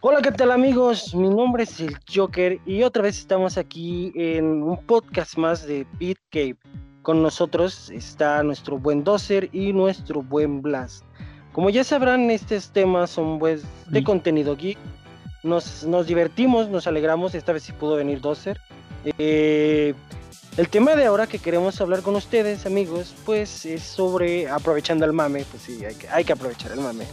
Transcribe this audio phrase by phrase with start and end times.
[0.00, 1.12] Hola, ¿qué tal amigos?
[1.12, 5.88] Mi nombre es el Joker y otra vez estamos aquí en un podcast más de
[5.98, 6.56] Beat Cave.
[7.02, 11.04] Con nosotros está nuestro buen Dozer y nuestro buen Blast.
[11.52, 14.78] Como ya sabrán, estos temas son pues, de contenido geek.
[15.42, 17.34] Nos, nos divertimos, nos alegramos.
[17.34, 18.60] Esta vez sí pudo venir Dozer.
[19.18, 19.94] Eh,
[20.56, 25.12] el tema de ahora que queremos hablar con ustedes, amigos, pues es sobre aprovechando el
[25.12, 25.44] mame.
[25.50, 27.04] Pues sí, hay que, hay que aprovechar el mame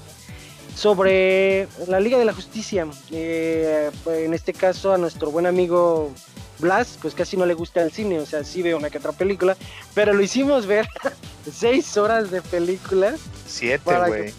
[0.76, 2.86] sobre la Liga de la Justicia.
[3.12, 6.12] Eh, en este caso a nuestro buen amigo
[6.60, 9.12] Blas, pues casi no le gusta el cine, o sea, sí ve una que otra
[9.12, 9.58] película,
[9.94, 10.88] pero lo hicimos ver
[11.54, 13.16] seis horas de película.
[13.48, 14.34] Siete, güey.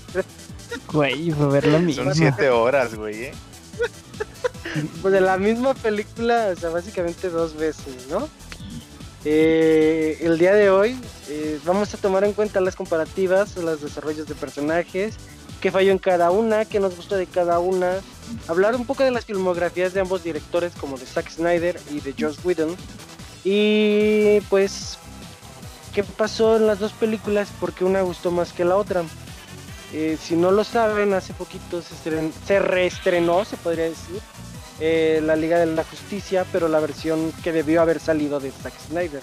[0.93, 2.05] Güey, fue ver lo mismo.
[2.05, 3.33] Son siete horas, güey, ¿eh?
[5.01, 8.29] Pues de la misma película, o sea, básicamente dos veces, ¿no?
[9.25, 10.99] Eh, el día de hoy
[11.29, 15.15] eh, vamos a tomar en cuenta las comparativas, los desarrollos de personajes,
[15.61, 18.01] qué falló en cada una, qué nos gustó de cada una,
[18.49, 22.15] hablar un poco de las filmografías de ambos directores como de Zack Snyder y de
[22.19, 22.77] Joss Whedon
[23.45, 24.99] y pues
[25.95, 29.05] qué pasó en las dos películas porque una gustó más que la otra.
[29.93, 34.21] Eh, si no lo saben, hace poquito se, reestrenó, se podría decir,
[34.81, 38.75] eh, la Liga de la Justicia, pero la versión que debió haber salido de Zack
[38.89, 39.23] Snyder.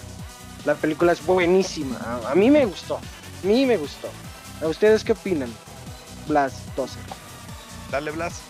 [0.64, 4.08] La película es buenísima, a, a mí me gustó, a mí me gustó.
[4.62, 5.52] ¿A ustedes qué opinan?
[6.26, 6.98] Blas 12.
[7.90, 8.40] Dale, Blas.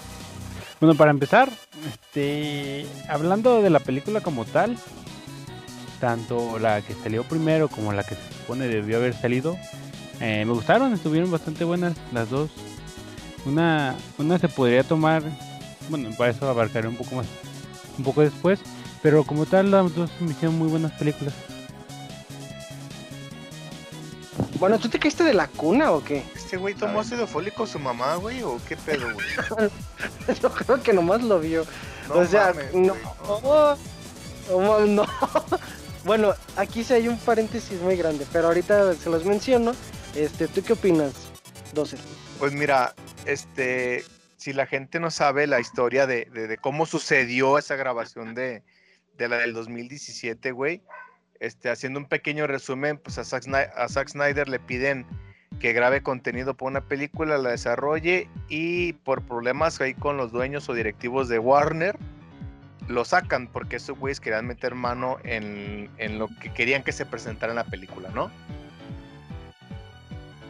[0.81, 1.51] Bueno, para empezar,
[1.89, 4.77] este, hablando de la película como tal,
[6.01, 9.57] tanto la que salió primero como la que se supone debió haber salido,
[10.21, 12.51] eh, me gustaron, estuvieron bastante buenas las dos.
[13.47, 15.23] Una, una se podría tomar,
[15.89, 17.27] bueno, para eso abarcaré un poco más,
[17.99, 18.61] un poco después,
[19.03, 21.35] pero como tal las dos me hicieron muy buenas películas.
[24.59, 26.23] Bueno, ¿tú te caíste de la cuna o qué?
[26.35, 28.43] ¿Este güey tomó ácido fólico su mamá, güey?
[28.43, 29.27] ¿O qué pedo, güey?
[30.43, 31.67] Yo creo que nomás lo vio.
[32.09, 32.95] o sea, no,
[34.51, 35.07] no, no.
[36.05, 39.73] Bueno, aquí sí hay un paréntesis muy grande, pero ahorita se los menciono.
[40.15, 41.15] Este, ¿tú qué opinas,
[41.73, 41.97] 12?
[42.39, 42.95] Pues mira,
[43.25, 44.05] este,
[44.37, 48.63] si la gente no sabe la historia de, de, cómo sucedió esa grabación de,
[49.17, 50.83] de la del 2017, güey,
[51.45, 55.05] este, haciendo un pequeño resumen, pues a Zack, Snyder le piden
[55.61, 60.69] que grabe contenido para una película, la desarrolle y por problemas ahí con los dueños
[60.69, 61.97] o directivos de Warner,
[62.89, 67.53] lo sacan porque esos güeyes querían meter mano en, lo que querían que se presentara
[67.53, 68.31] en la película, ¿no?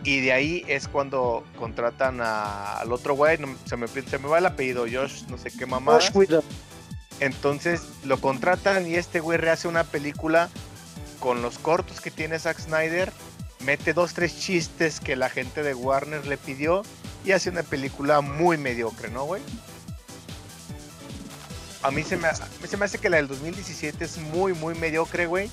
[0.04, 4.46] Y de ahí es cuando contratan al otro güey, se, me, se me va el
[4.46, 5.98] apellido, Josh, no sé qué mamá.
[7.20, 10.50] Entonces lo contratan y este güey rehace una película
[11.24, 13.10] con los cortos que tiene Zack Snyder,
[13.60, 16.82] mete dos, tres chistes que la gente de Warner le pidió
[17.24, 19.40] y hace una película muy mediocre, ¿no, güey?
[21.80, 22.28] A mí se me,
[22.68, 25.50] se me hace que la del 2017 es muy, muy mediocre, güey.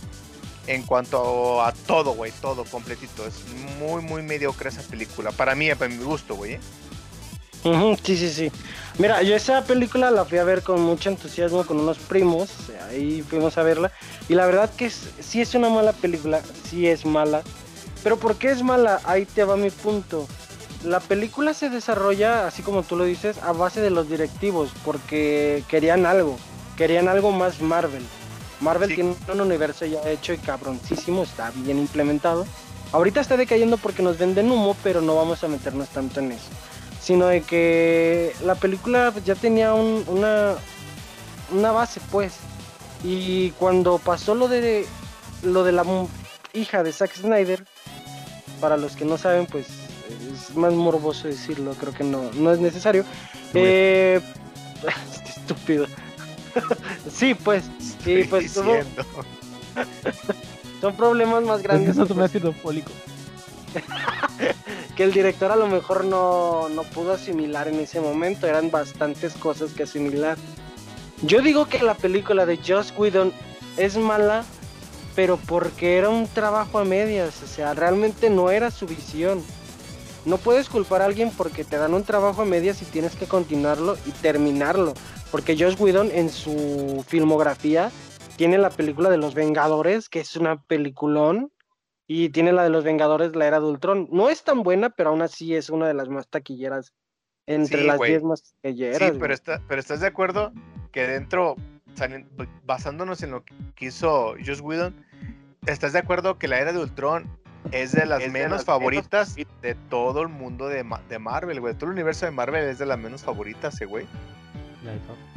[0.67, 3.25] En cuanto a, todo, güey, todo completito.
[3.25, 3.35] Es
[3.79, 5.31] muy, muy mediocre esa película.
[5.31, 6.55] Para mí, para mi gusto, güey.
[6.55, 6.59] ¿eh?
[7.63, 8.51] Sí, sí, sí.
[8.97, 12.49] Mira, yo esa película la fui a ver con mucho entusiasmo con unos primos,
[12.89, 13.91] ahí fuimos a verla,
[14.27, 17.41] y la verdad que sí es una mala película, sí es mala,
[18.03, 18.99] pero ¿por qué es mala?
[19.05, 20.27] Ahí te va mi punto.
[20.83, 25.63] La película se desarrolla, así como tú lo dices, a base de los directivos, porque
[25.67, 26.37] querían algo,
[26.75, 28.03] querían algo más Marvel.
[28.59, 32.45] Marvel tiene un universo ya hecho y cabroncísimo, está bien implementado.
[32.91, 36.49] Ahorita está decayendo porque nos venden humo, pero no vamos a meternos tanto en eso
[37.11, 40.55] sino de que la película ya tenía una,
[41.51, 42.35] una base, pues.
[43.03, 44.85] Y cuando pasó lo de
[45.43, 45.83] lo de la
[46.53, 47.65] hija de Zack Snyder,
[48.61, 49.67] para los que no saben, pues
[50.31, 53.03] es más morboso decirlo, creo que no, no es necesario.
[53.55, 54.21] Eh,
[55.27, 55.87] estúpido.
[57.13, 57.65] sí, pues,
[58.05, 58.53] sí, pues
[60.79, 61.97] son problemas más grandes.
[61.97, 62.93] Es un ácido fólico.
[64.95, 68.47] que el director a lo mejor no, pudo asimilar en ese momento.
[68.47, 70.37] Eran bastantes cosas que asimilar.
[71.21, 73.31] Yo digo que la película de Joss Whedon
[73.77, 74.43] es mala,
[75.15, 77.41] pero porque era un trabajo a medias.
[77.43, 79.43] O sea, realmente no era su visión.
[80.25, 83.25] No puedes culpar a alguien porque te dan un trabajo a medias y tienes que
[83.25, 84.93] continuarlo y terminarlo.
[85.31, 87.91] Porque Joss Whedon en su filmografía
[88.35, 91.51] tiene la película de los Vengadores, que es una peliculón
[92.13, 94.09] y tiene la de los Vengadores, la era de Ultron.
[94.11, 96.91] No es tan buena, pero aún así es una de las más taquilleras.
[97.47, 99.13] Entre las 10 más taquilleras.
[99.13, 100.51] Sí, pero, está, pero estás de acuerdo
[100.91, 101.55] que dentro,
[102.65, 104.93] basándonos en lo que hizo Joss Whedon,
[105.67, 107.29] ¿estás de acuerdo que la era de Ultron
[107.71, 111.75] es de las menos favoritas de todo el mundo de, de Marvel, güey?
[111.75, 114.05] Todo el universo de Marvel es de las menos favoritas, eh, güey.
[114.83, 115.30] Thor.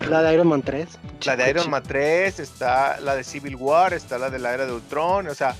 [0.00, 0.88] La de Iron Man 3.
[1.24, 4.66] La de Iron Man 3, está la de Civil War, está la de la era
[4.66, 5.56] de Ultron, o sea,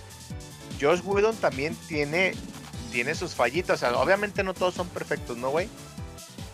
[0.81, 2.35] Josh Whedon también tiene,
[2.93, 5.69] tiene sus fallitas, o sea, obviamente no todos son perfectos, ¿no, güey?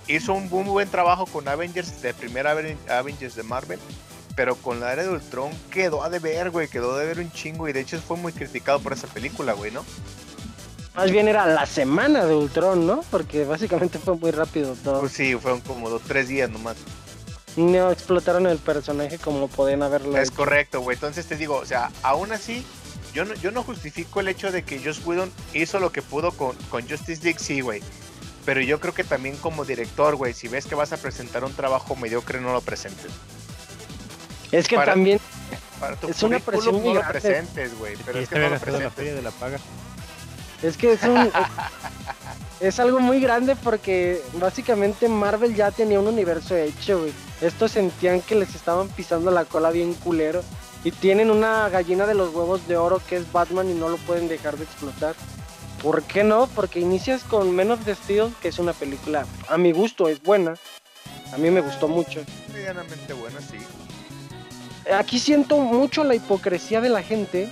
[0.09, 3.79] Hizo un muy buen trabajo con Avengers, de primera Aven- Avengers de Marvel,
[4.37, 7.69] pero con la era de Ultron quedó a deber, güey, quedó a deber un chingo
[7.69, 9.85] y de hecho fue muy criticado por esa película, güey, ¿no?
[10.95, 13.03] Más bien era la semana de Ultron, ¿no?
[13.11, 15.01] Porque básicamente fue muy rápido todo.
[15.01, 16.77] Pues sí, fueron como dos, tres días nomás.
[17.57, 20.37] No explotaron el personaje como podían haberlo Es hecho.
[20.39, 20.95] correcto, güey.
[20.97, 22.65] Entonces te digo, o sea, aún así,
[23.13, 26.33] yo no, yo no justifico el hecho de que Joss Whedon hizo lo que pudo
[26.33, 27.83] con, con Justice League, sí, güey.
[28.47, 31.53] Pero yo creo que también como director, güey, si ves que vas a presentar un
[31.53, 33.11] trabajo mediocre, no lo presentes.
[34.51, 35.21] Es que para- también
[35.79, 37.97] Para tu Es una presión no lo presentes, güey.
[38.07, 39.17] Pero Y es que no lo gastado la feria presentes.
[39.17, 39.59] de la paga.
[40.63, 41.19] Es que es un.
[41.27, 41.33] es,
[42.61, 47.13] es algo muy grande porque básicamente Marvel ya tenía un universo hecho, güey.
[47.41, 50.43] Estos sentían que les estaban pisando la cola bien culero.
[50.85, 53.99] Y tienen una gallina de los huevos de oro que es Batman y no lo
[53.99, 55.15] pueden dejar de explotar.
[55.83, 56.49] ¿Por qué no?
[56.55, 60.23] Porque inicias con Men of the Steel, que es una película, a mi gusto, es
[60.23, 60.55] buena.
[61.33, 62.21] A mí me gustó mucho.
[62.53, 63.59] Medianamente bueno, sí.
[64.93, 67.51] Aquí siento mucho la hipocresía de la gente,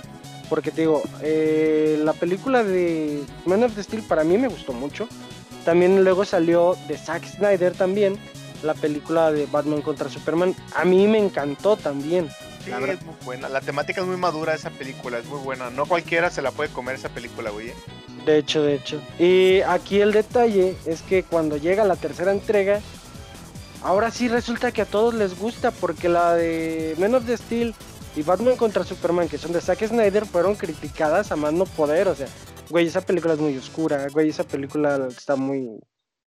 [0.51, 4.73] porque te digo, eh, la película de Man of the Steel para mí me gustó
[4.73, 5.07] mucho.
[5.63, 8.19] También luego salió de Zack Snyder también,
[8.61, 10.53] la película de Batman contra Superman.
[10.75, 12.27] A mí me encantó también.
[12.65, 13.47] Sí, La es muy buena.
[13.47, 15.69] La temática es muy madura esa película, es muy buena.
[15.69, 17.69] No cualquiera se la puede comer esa película, güey.
[17.69, 17.75] ¿eh?
[18.25, 19.01] De hecho, de hecho.
[19.19, 22.81] Y aquí el detalle es que cuando llega la tercera entrega,
[23.83, 27.73] ahora sí resulta que a todos les gusta, porque la de Men of the Steel
[28.15, 32.07] y Batman contra Superman, que son de Zack Snyder, fueron criticadas a más no poder.
[32.07, 32.27] O sea,
[32.69, 35.79] güey, esa película es muy oscura, güey, esa película está muy,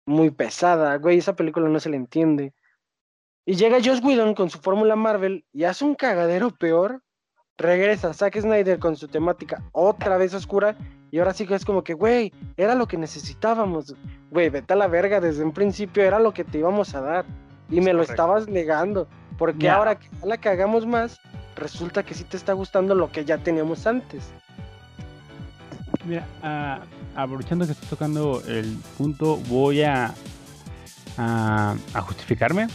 [0.06, 2.54] muy pesada, güey, esa película no se le entiende.
[3.46, 7.02] Y llega Josh Whedon con su fórmula Marvel y hace un cagadero peor.
[7.58, 10.78] Regresa Zack Snyder con su temática otra vez oscura
[11.12, 13.96] y ahora sí que es como que, güey, era lo que necesitábamos.
[14.32, 17.26] Güey, vete a la verga, desde un principio era lo que te íbamos a dar.
[17.70, 19.08] Y me lo estabas negando.
[19.38, 19.76] Porque Ya.
[19.76, 21.18] ahora que la cagamos más,
[21.60, 24.24] resulta que sí te está gustando lo que ya teníamos antes.
[26.06, 26.82] Mira, ah,
[27.16, 30.14] aprovechando que estoy tocando el punto, voy a,
[31.18, 32.68] a, a justificarme.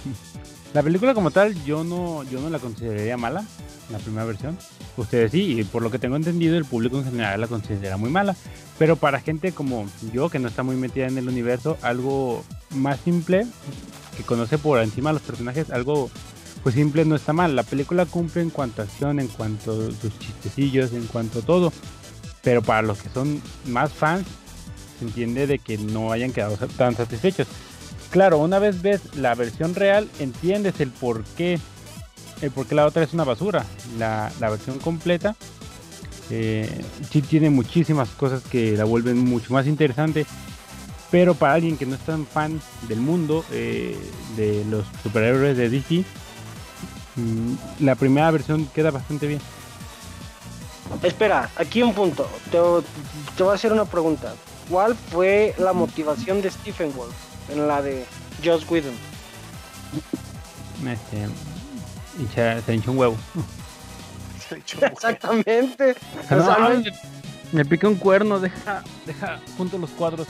[0.72, 3.44] La película como tal, yo no, yo no la consideraría mala,
[3.90, 4.58] la primera versión.
[4.96, 8.10] Ustedes sí, y por lo que tengo entendido, el público en general la considera muy
[8.10, 8.36] mala.
[8.78, 12.98] Pero para gente como yo, que no está muy metida en el universo, algo más
[13.00, 13.46] simple,
[14.16, 16.10] que conoce por encima los personajes, algo
[16.64, 17.54] pues simple no está mal.
[17.54, 21.42] La película cumple en cuanto a acción, en cuanto a sus chistecillos, en cuanto a
[21.42, 21.72] todo.
[22.42, 24.26] Pero para los que son más fans,
[24.98, 27.46] se entiende de que no hayan quedado tan satisfechos.
[28.10, 31.58] Claro, una vez ves la versión real, entiendes el por qué,
[32.40, 33.66] el por qué la otra es una basura.
[33.98, 35.36] La, la versión completa
[36.30, 40.24] eh, sí tiene muchísimas cosas que la vuelven mucho más interesante.
[41.10, 43.96] Pero para alguien que no es tan fan del mundo eh,
[44.36, 46.04] de los superhéroes de DC,
[47.80, 49.40] la primera versión queda bastante bien.
[51.02, 52.28] Espera, aquí un punto.
[52.50, 52.58] Te,
[53.36, 54.34] te voy a hacer una pregunta.
[54.68, 57.14] ¿Cuál fue la motivación de Stephen Wolf
[57.50, 58.04] en la de
[58.44, 58.94] Joss Whedon?
[60.86, 61.28] Este,
[62.18, 63.16] hincha- se hinchó un huevo.
[64.48, 64.92] Se ha dicho, güey.
[64.92, 65.96] Exactamente.
[66.30, 66.84] O No, sea, no- ay,
[67.52, 70.26] me pica un cuerno, deja, deja junto los cuadros.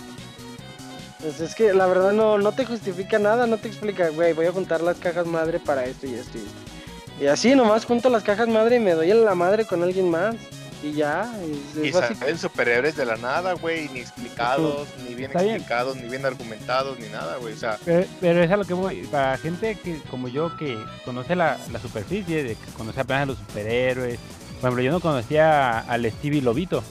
[1.24, 4.44] Pues es que la verdad no, no te justifica nada, no te explica, güey, voy
[4.44, 7.22] a juntar las cajas madre para esto y esto y esto.
[7.24, 10.10] Y así nomás junto las cajas madre y me doy en la madre con alguien
[10.10, 10.34] más.
[10.82, 12.20] Y ya, es, es Y básico.
[12.20, 15.54] salen superhéroes de la nada, güey, ni explicados, ni bien Está bien.
[15.54, 17.54] explicados, ni bien argumentados, ni nada, güey.
[17.54, 18.96] O sea, Pero, pero es a lo que voy.
[19.06, 20.76] Para gente que como yo que
[21.06, 24.18] conoce la, la superficie, de que conoce apenas a los superhéroes.
[24.60, 26.84] Por ejemplo, yo no conocía al Stevie Lobito.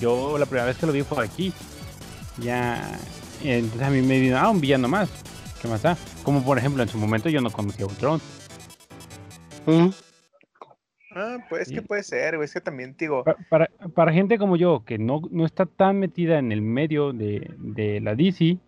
[0.00, 1.52] Yo la primera vez que lo vi fue aquí.
[2.38, 2.98] Ya.
[3.44, 5.10] Entonces a mí me vino, ah, un villano más.
[5.60, 5.96] ¿Qué más da?
[6.22, 8.20] Como por ejemplo, en su momento yo no conocía a Ultron.
[9.66, 9.88] Mm.
[11.16, 11.74] ah, pues Sí.
[11.74, 12.44] que puede ser, güey.
[12.46, 15.98] Es que también, digo, Pa- Para, para gente como yo, que no, no está tan
[15.98, 18.58] metida en el medio de, de la DC,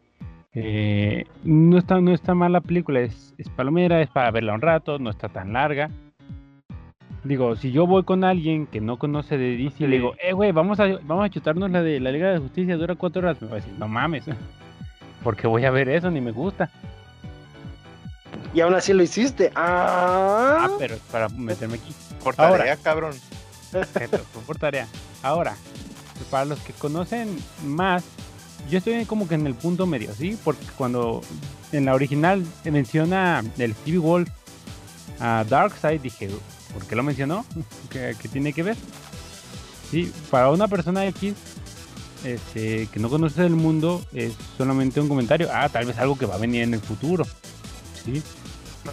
[0.54, 4.60] eh, no, está, no está mal la película, es, es palomera, es para verla un
[4.60, 5.90] rato, no está tan larga.
[7.22, 10.32] Digo, si yo voy con alguien que no conoce de DC y le digo, eh,
[10.32, 13.40] güey, vamos a, vamos a chutarnos la de la Liga de Justicia, dura cuatro horas,
[13.42, 14.24] me va a decir, no mames,
[15.22, 16.70] porque voy a ver eso, ni me gusta.
[18.52, 19.52] Y aún así lo hiciste.
[19.54, 21.94] Ah, Ah, pero es para meterme aquí.
[22.22, 22.58] por Ahora.
[22.58, 23.14] tarea, cabrón.
[23.70, 24.88] Perfecto, fue por tarea.
[25.22, 25.54] Ahora,
[26.30, 28.02] para los que conocen más,
[28.68, 30.36] yo estoy como que en el punto medio, ¿sí?
[30.44, 31.22] Porque cuando
[31.72, 34.28] en la original menciona el Stevie Wolf
[35.20, 36.28] a Darkseid, dije,
[36.74, 37.44] ¿por qué lo mencionó?
[37.90, 38.76] ¿Qué, tiene que ver?
[39.90, 41.34] Sí, para una persona X
[42.24, 45.48] este, que no conoce el mundo es solamente un comentario.
[45.52, 47.24] Ah, tal vez algo que va a venir en el futuro.
[48.04, 48.22] Sí,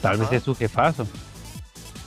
[0.02, 1.08] tal vez es su jefazo.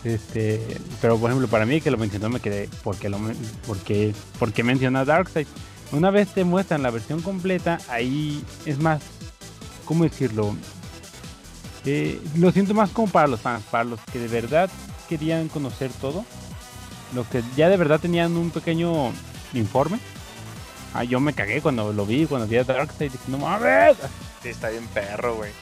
[0.05, 0.61] Este,
[1.01, 3.19] pero por ejemplo, para mí que lo mencionó me quedé porque lo
[3.67, 5.47] porque porque menciona Darkseid.
[5.93, 9.03] Una vez te muestran la versión completa, ahí es más,
[9.85, 10.55] ¿cómo decirlo?
[11.85, 14.71] Eh, lo siento más como para los fans, para los que de verdad
[15.09, 16.25] querían conocer todo,
[17.15, 19.11] los que ya de verdad tenían un pequeño
[19.53, 19.99] informe.
[20.95, 23.97] Ah, yo me cagué cuando lo vi, cuando vi a Darkseid, dije, no mames.
[24.43, 25.53] Sí, está bien perro, güey.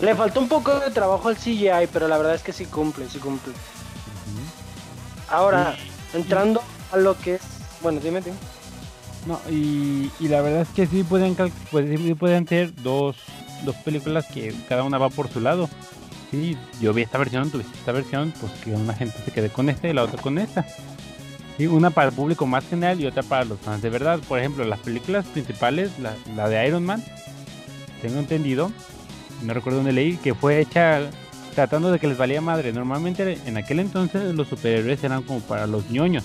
[0.00, 3.08] Le faltó un poco de trabajo al CGI, pero la verdad es que sí cumple,
[3.08, 3.52] sí cumple.
[5.28, 5.76] Ahora,
[6.14, 7.42] entrando a lo que es.
[7.82, 8.36] Bueno, dime, dime.
[9.26, 11.34] No, y, la verdad es que sí pueden,
[11.70, 13.16] pueden, pueden ser dos,
[13.64, 15.68] dos películas que cada una va por su lado.
[16.30, 19.68] Sí, yo vi esta versión, tuviste esta versión, pues que una gente se quede con
[19.68, 20.64] esta y la otra con esta.
[21.56, 24.20] Sí, una para el público más general y otra para los fans de verdad.
[24.28, 27.02] Por ejemplo, las películas principales, la, la de Iron Man,
[28.02, 28.70] tengo entendido,
[29.42, 31.00] no recuerdo dónde leí, que fue hecha
[31.54, 32.72] tratando de que les valía madre.
[32.72, 36.24] Normalmente en aquel entonces los superhéroes eran como para los ñoños.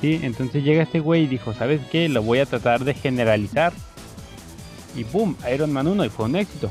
[0.00, 0.20] ¿sí?
[0.22, 2.08] Entonces llega este güey y dijo, ¿sabes qué?
[2.08, 3.72] Lo voy a tratar de generalizar.
[4.96, 6.70] Y boom, Iron Man 1 y fue un éxito.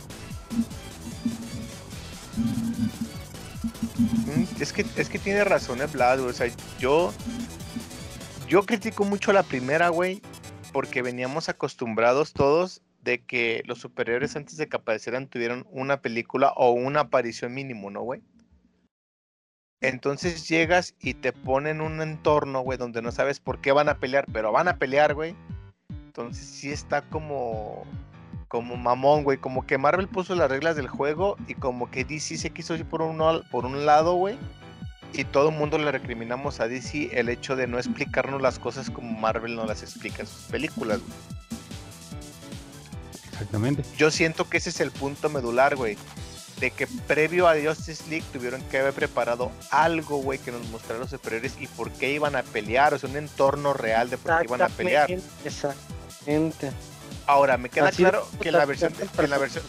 [3.98, 6.48] Mm, es que, es que tiene razón el Vlad, O sea,
[6.80, 7.14] yo,
[8.48, 10.22] yo critico mucho la primera, güey,
[10.72, 16.54] porque veníamos acostumbrados todos de que los superhéroes antes de que aparecieran tuvieron una película
[16.56, 18.22] o una aparición mínimo, ¿no, güey?
[19.82, 24.00] Entonces llegas y te ponen un entorno, güey, donde no sabes por qué van a
[24.00, 25.36] pelear, pero van a pelear, güey.
[25.90, 27.86] Entonces sí está como
[28.48, 32.38] como mamón, güey, como que Marvel puso las reglas del juego y como que DC
[32.38, 33.18] se quiso ir por un,
[33.52, 34.38] por un lado, güey.
[35.14, 38.90] Y todo el mundo le recriminamos a DC el hecho de no explicarnos las cosas
[38.90, 41.38] como Marvel no las explica en sus películas, güey.
[43.32, 43.84] Exactamente.
[43.98, 45.98] Yo siento que ese es el punto medular, güey
[46.60, 51.00] de que previo a Justice League tuvieron que haber preparado algo, güey, que nos mostrara
[51.00, 54.40] los superiores y por qué iban a pelear, o sea, un entorno real de por
[54.40, 55.10] qué iban a pelear.
[55.46, 56.72] Exactamente.
[57.28, 59.64] Ahora, me queda claro que la versión de, que la versión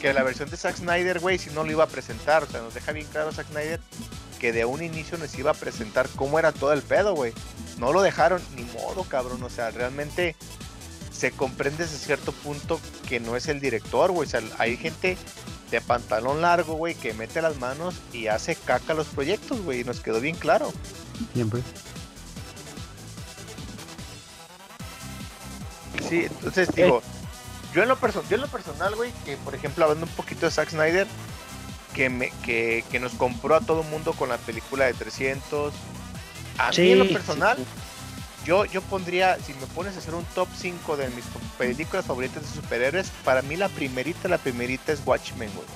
[0.00, 2.60] que la versión de Zack Snyder, güey, si no lo iba a presentar, o sea,
[2.60, 3.80] nos deja bien claro Zack Snyder
[4.38, 7.32] que de un inicio nos iba a presentar cómo era todo el pedo, güey.
[7.78, 10.36] No lo dejaron ni modo, cabrón, o sea, realmente
[11.12, 15.16] se comprende desde cierto punto que no es el director, güey, o sea, hay gente
[15.70, 19.84] de pantalón largo, güey, que mete las manos y hace caca los proyectos, güey, y
[19.84, 20.72] nos quedó bien claro.
[21.34, 21.62] Siempre.
[26.08, 27.02] Sí, entonces digo,
[27.74, 30.52] yo en lo, yo en lo personal, güey, que por ejemplo hablando un poquito de
[30.52, 31.06] Zack Snyder,
[31.94, 35.72] que, me, que, que nos compró a todo mundo con la película de 300.
[36.58, 37.56] A mí en lo personal,
[38.44, 41.24] yo, yo pondría, si me pones a hacer un top 5 de mis
[41.56, 45.66] películas favoritas de superhéroes, para mí la primerita, la primerita es Watchmen, güey.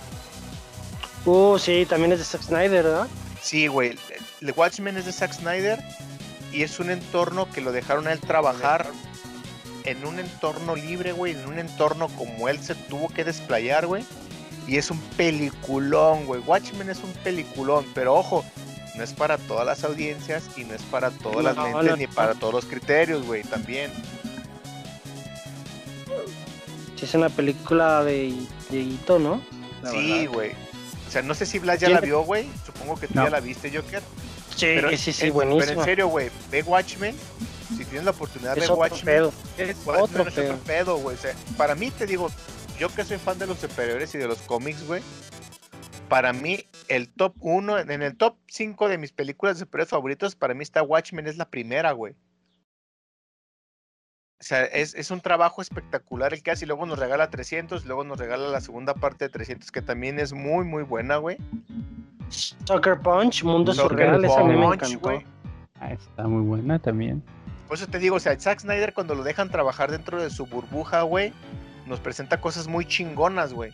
[1.24, 3.08] Uh, sí, también es de Zack Snyder, ¿verdad?
[3.40, 3.96] Sí, güey.
[4.40, 5.78] El Watchmen es de Zack Snyder
[6.52, 8.86] y es un entorno que lo dejaron a él trabajar
[9.84, 14.04] en un entorno libre, güey, en un entorno como él se tuvo que desplayar, güey.
[14.66, 16.40] Y es un peliculón, güey.
[16.40, 18.44] Watchmen es un peliculón, pero ojo,
[18.94, 22.34] no es para todas las audiencias y no es para todas las mentes ni para
[22.34, 23.90] todos los criterios, güey, también.
[26.96, 28.34] Sí, es una película de,
[28.70, 29.42] de hito, ¿no?
[29.90, 30.52] sí, güey.
[31.08, 32.48] O sea, no sé si Blas ya la vio, güey.
[32.64, 34.02] Supongo que tú ya la viste, Joker.
[34.56, 35.66] Sí, pero, sí, sí, buenísimo.
[35.66, 37.14] Pero en serio, güey, ve Watchmen.
[37.76, 39.32] Si tienes la oportunidad de Watchmen, pedo.
[39.58, 40.24] es otro
[40.64, 41.16] pedo, güey.
[41.16, 42.30] O sea, para mí, te digo,
[42.82, 45.00] yo que soy fan de los superiores y de los cómics, güey,
[46.08, 46.58] para mí
[46.88, 50.64] el top 1, en el top 5 de mis películas de superhéroes favoritos, para mí
[50.64, 52.14] está Watchmen, es la primera, güey.
[54.40, 58.02] O sea, es, un trabajo espectacular el que hace y luego nos regala 300, luego
[58.02, 61.36] nos regala la segunda parte de 300 que también es muy, muy buena, güey.
[62.30, 65.22] Soccer Punch, Mundo Surreal, esa me encantó.
[65.78, 67.22] Ah, está muy buena también.
[67.68, 70.46] Por eso te digo, o sea, Zack Snyder cuando lo dejan trabajar dentro de su
[70.46, 71.32] burbuja, güey,
[71.86, 73.72] nos presenta cosas muy chingonas, güey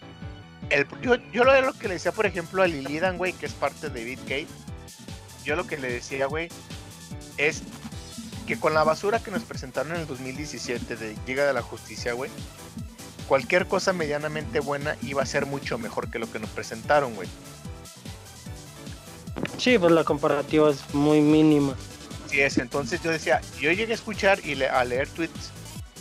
[1.03, 3.91] yo, yo lo, lo que le decía, por ejemplo, a Lilidan, güey, que es parte
[3.91, 4.47] de BitGate,
[5.45, 6.49] yo lo que le decía, güey,
[7.37, 7.62] es
[8.47, 12.12] que con la basura que nos presentaron en el 2017 de Liga de la Justicia,
[12.12, 12.31] güey,
[13.27, 17.29] cualquier cosa medianamente buena iba a ser mucho mejor que lo que nos presentaron, güey.
[19.59, 21.75] Sí, pues la comparativa es muy mínima.
[22.29, 25.50] Sí es, entonces yo decía, yo llegué a escuchar y a leer tweets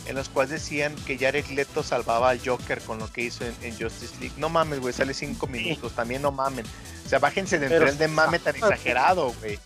[0.08, 3.54] en los cuales decían que Jared Leto salvaba al Joker con lo que hizo en,
[3.62, 4.34] en Justice League.
[4.38, 6.64] No mames, güey, sale cinco minutos, también no mamen.
[7.06, 9.58] O sea, bájense del Pero- tren de mame tan exagerado, güey.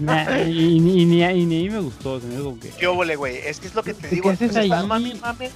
[0.00, 2.18] Nah, y, ni- y ni, y ni ahí me gustó.
[2.20, 3.36] como que- ¿Qué óvole, güey?
[3.36, 4.30] Es que es lo que te ¿Qué digo.
[4.32, 4.70] está ahí?
[4.70, 5.50] mami, mame.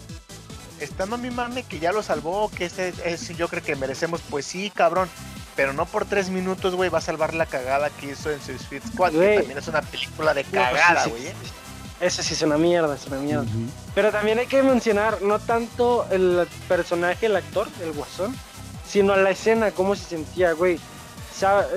[0.79, 4.21] Está mami, mame que ya lo salvó, que ese es yo creo que merecemos.
[4.29, 5.09] Pues sí, cabrón.
[5.57, 8.83] Pero no por tres minutos, güey, va a salvar la cagada que hizo en Suicide
[8.93, 9.37] Squad, que Güey.
[9.39, 11.23] también es una película de pues, cagada, güey.
[11.23, 11.35] sí, ¿eh?
[11.43, 11.51] sí.
[12.01, 13.45] Ese sí es una mierda, es una mierda.
[13.95, 18.35] Pero también hay que mencionar no tanto el personaje, el actor, el guasón,
[18.89, 20.79] sino la escena, cómo se sentía, güey.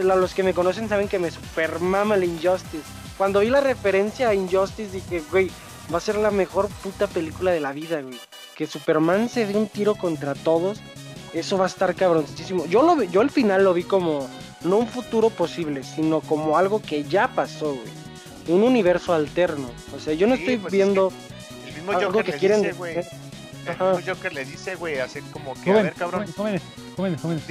[0.03, 2.83] Los que me conocen saben que me super mama el Injustice.
[3.17, 5.51] Cuando vi la referencia a Injustice dije, güey,
[5.93, 8.19] va a ser la mejor puta película de la vida, güey.
[8.55, 10.79] Que Superman se dé un tiro contra todos,
[11.33, 12.65] eso va a estar cabroncísimo.
[12.65, 14.27] Yo lo vi- yo al final lo vi como
[14.61, 18.02] no un futuro posible, sino como algo que ya pasó, güey.
[18.47, 19.69] Un universo alterno.
[19.95, 21.11] O sea, yo no Sí, estoy pues es viendo
[21.67, 22.97] El mismo algo Joker que le quieren dice, güey.
[22.97, 23.11] hacer.
[23.65, 26.25] El mismo Joker le dice, güey, así como que, a ver, cabrón.
[26.35, 26.61] jóvenes,
[26.97, 27.43] jóvenes, jóvenes.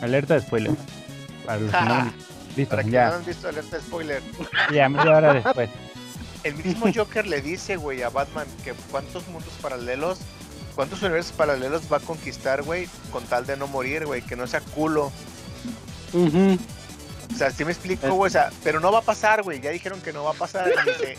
[0.00, 0.72] Alerta de spoiler.
[1.44, 2.14] Para los que no han-
[2.56, 4.22] Listo, Para que no ya, han visto alerta de spoiler.
[4.74, 5.70] ya, media hora después.
[6.42, 10.18] El mismo Joker le dice, güey, a Batman que cuántos mundos paralelos,
[10.74, 14.46] cuántos universos paralelos va a conquistar, güey, con tal de no morir, güey, que no
[14.46, 15.12] sea culo.
[16.12, 16.58] Ujú.
[17.32, 19.70] O sea, sí me explico, güey, o sea, pero no va a pasar, güey, ya
[19.70, 21.16] dijeron que no va a pasar, ni se,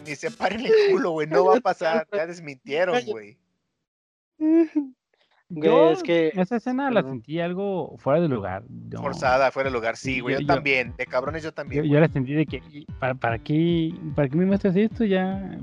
[0.06, 3.36] ni se paren el culo, güey, no va a pasar, ya desmintieron, güey.
[5.52, 8.62] Yo es que- esa escena la sentí algo fuera de lugar.
[8.68, 9.00] No.
[9.02, 11.84] Forzada, fuera de lugar, sí, güey, Yo- yo, yo- también, de cabrones yo también.
[11.84, 15.04] yo la sentí de que, ¿y ¿para, para qué, ¿para qué me muestras esto?
[15.04, 15.58] Ya.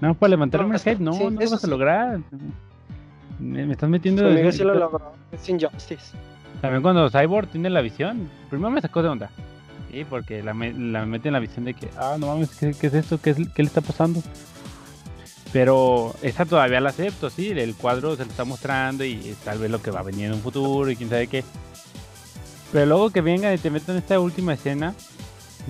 [0.00, 1.66] No, para levantarme No, el hype, no, sí, no lo vas a sí.
[1.68, 2.20] lograr.
[3.40, 4.22] Me, me estás metiendo.
[4.22, 5.12] Conmigo en- sí lo logró.
[5.32, 6.16] Es Injustice.
[6.62, 9.30] También cuando Cyborg tiene la visión, primero me sacó de onda.
[9.90, 12.72] Sí, porque la, me- la mete en la visión de que, ah, no mames, ¿qué,
[12.72, 13.20] qué es esto?
[13.20, 14.22] ¿Qué, es- ¿Qué le está pasando?
[15.52, 19.70] Pero esta todavía la acepto, sí, el cuadro se lo está mostrando y tal vez
[19.70, 21.44] lo que va a venir en un futuro y quién sabe qué.
[22.72, 24.94] Pero luego que vengan y te metan esta última escena,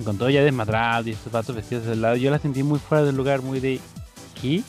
[0.05, 3.03] con todo ya desmadrado y estos vatos vestidos del lado, yo la sentí muy fuera
[3.03, 3.81] del lugar, muy de,
[4.41, 4.63] ¿qué?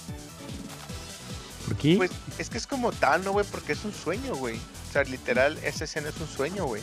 [1.67, 1.97] ¿Por qué?
[1.97, 3.47] Pues es que es como tal, ¿no, güey?
[3.49, 4.57] Porque es un sueño, güey.
[4.95, 6.81] O sea, literal, esa escena es un sueño, güey.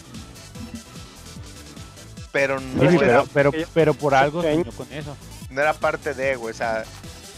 [2.34, 5.15] Pero no, Sí, era, pero, pero, pero por algo soñó con eso.
[5.50, 6.54] no era parte de, güey.
[6.54, 6.84] O sea,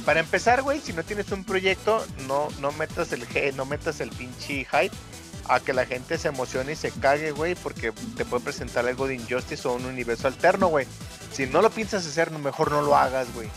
[0.03, 3.99] para empezar, güey, si no tienes un proyecto, no, no metas el G, no metas
[4.01, 4.95] el pinche hype
[5.47, 9.05] a que la gente se emocione y se cague, güey, porque te puede presentar algo
[9.07, 10.87] de Injustice o un universo alterno, güey.
[11.33, 13.47] Si no lo piensas hacer, no- mejor no lo hagas, güey.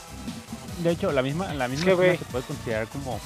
[0.82, 2.18] De hecho, la misma, la misma güey.
[2.18, 3.18] se puede considerar como,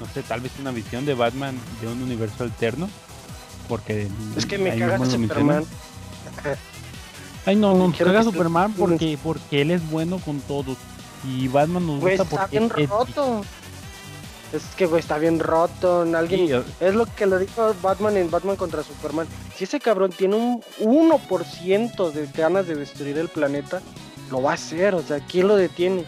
[0.00, 2.88] no sé, tal vez una visión de Batman de un universo alterno.
[3.68, 5.64] Porque Es que me caga Superman.
[7.46, 10.76] Ay, no, nos caga tú- Superman porque, porque él es bueno con todos.
[11.24, 13.44] Y Batman nos gusta está porque bien es- roto.
[14.52, 16.02] Es que, güey, está bien roto.
[16.16, 19.26] Alguien, Sí, Es lo que le dijo Batman en Batman contra Superman.
[19.56, 23.80] Si ese cabrón tiene un 1% de ganas de destruir el planeta,
[24.30, 24.94] lo va a hacer.
[24.94, 26.04] O sea, ¿quién lo detiene?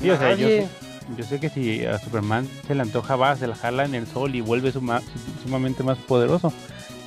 [0.00, 0.68] sí, o sea, yo, sé,
[1.16, 4.06] yo sé que si a Superman se le antoja va, se la jala en el
[4.06, 5.02] sol y vuelve suma-
[5.42, 6.52] sumamente más poderoso.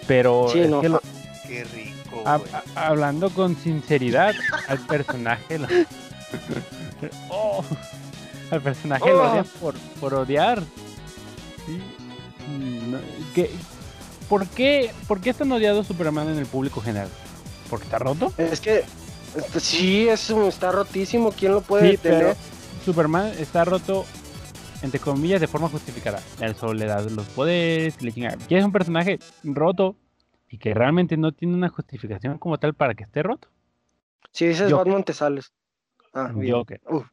[0.08, 1.02] Pero Sí, es no, que lo-
[1.48, 2.24] Qué rico,
[2.76, 4.34] hablando con sinceridad,
[4.68, 5.68] al personaje lo...
[7.30, 7.64] Oh,
[8.52, 9.32] al personaje lo Oh.
[9.32, 10.64] odian por, por odiar.
[11.66, 11.82] Sí.
[12.90, 13.00] No,
[13.36, 13.50] ¿qué-
[14.30, 17.10] ¿Por qué, ¿Por qué es tan odiado Superman en el público general?
[17.70, 18.32] ¿Porque está roto?
[18.38, 18.84] Es que
[19.36, 21.32] este, sí, eso está rotísimo.
[21.32, 22.38] ¿Quién lo puede Sí, pero detener?
[22.86, 24.06] Superman está roto,
[24.82, 26.20] entre comillas, de forma justificada.
[26.40, 28.36] El sol le da los poderes, le chinga.
[28.48, 29.96] ¿Quieres un personaje roto
[30.50, 33.48] y que realmente no tiene una justificación como tal para que esté roto?
[34.32, 34.88] Si dices Joker.
[34.88, 35.52] Batman, te sales.
[36.14, 36.54] Ah, bien.
[36.54, 36.82] Joker.
[36.90, 37.06] Uf.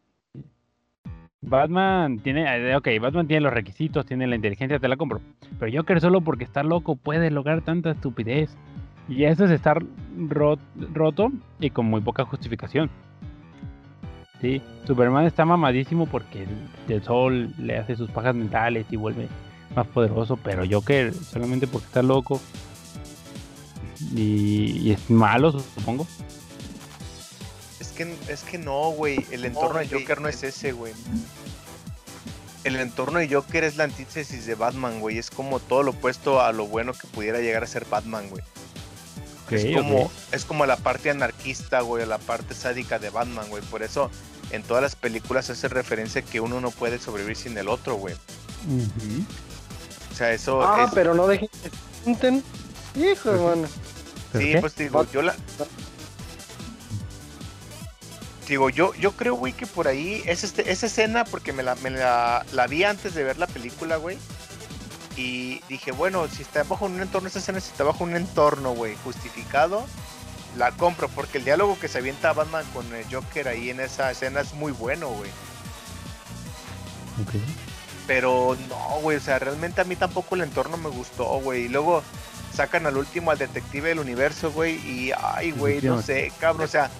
[1.40, 5.20] Batman tiene, eh, ok, Batman tiene los requisitos, tiene la inteligencia, te la compro.
[5.58, 8.56] Pero Joker solo porque está loco puede lograr tanta estupidez.
[9.08, 9.82] Y eso es estar
[10.28, 10.58] ro-
[10.92, 12.90] roto y con muy poca justificación.
[14.40, 19.28] Sí, Superman está mamadísimo porque el, el sol le hace sus pajas mentales y vuelve
[19.74, 22.40] más poderoso, pero Joker solamente porque está loco
[24.14, 26.06] y, y es malo, supongo.
[27.80, 29.24] Es que, es que no, güey.
[29.30, 29.88] El entorno de.
[29.88, 30.92] Joker no es ese, güey.
[32.64, 35.18] El entorno de Joker es la antítesis de Batman, güey.
[35.18, 38.42] Es como todo lo opuesto a lo bueno que pudiera llegar a ser Batman, güey.
[39.56, 40.12] Es, como, ok.
[40.32, 43.62] es como la parte anarquista, güey, la parte sádica de Batman, güey.
[43.64, 44.10] Por eso
[44.50, 48.14] en todas las películas hace referencia que uno no puede sobrevivir sin el otro, güey.
[50.12, 50.90] O sea, eso Ah, es...
[50.94, 52.42] pero no dejen que.
[52.94, 53.68] Hijo, hermano.
[54.32, 54.60] ¿Pero Sí, qué?
[54.60, 55.34] pues digo, yo la...
[58.46, 61.74] Digo, yo, yo creo, güey, que por ahí es este, esa escena, porque me, la,
[61.76, 64.18] me la, la vi antes de ver la película, güey.
[65.18, 68.70] Y dije, bueno, si está bajo un entorno, esa escena, si está bajo un entorno,
[68.70, 69.84] güey, justificado,
[70.56, 74.12] la compro, porque el diálogo que se avienta Batman con el Joker ahí en esa
[74.12, 75.30] escena es muy bueno, güey.
[77.20, 77.34] Ok.
[78.06, 81.64] Pero no, güey, o sea, realmente a mí tampoco el entorno me gustó, güey.
[81.64, 82.04] Y luego
[82.54, 86.68] sacan al último al detective del universo, güey, y ay, güey, no sé, cabrón, o
[86.68, 86.90] sea,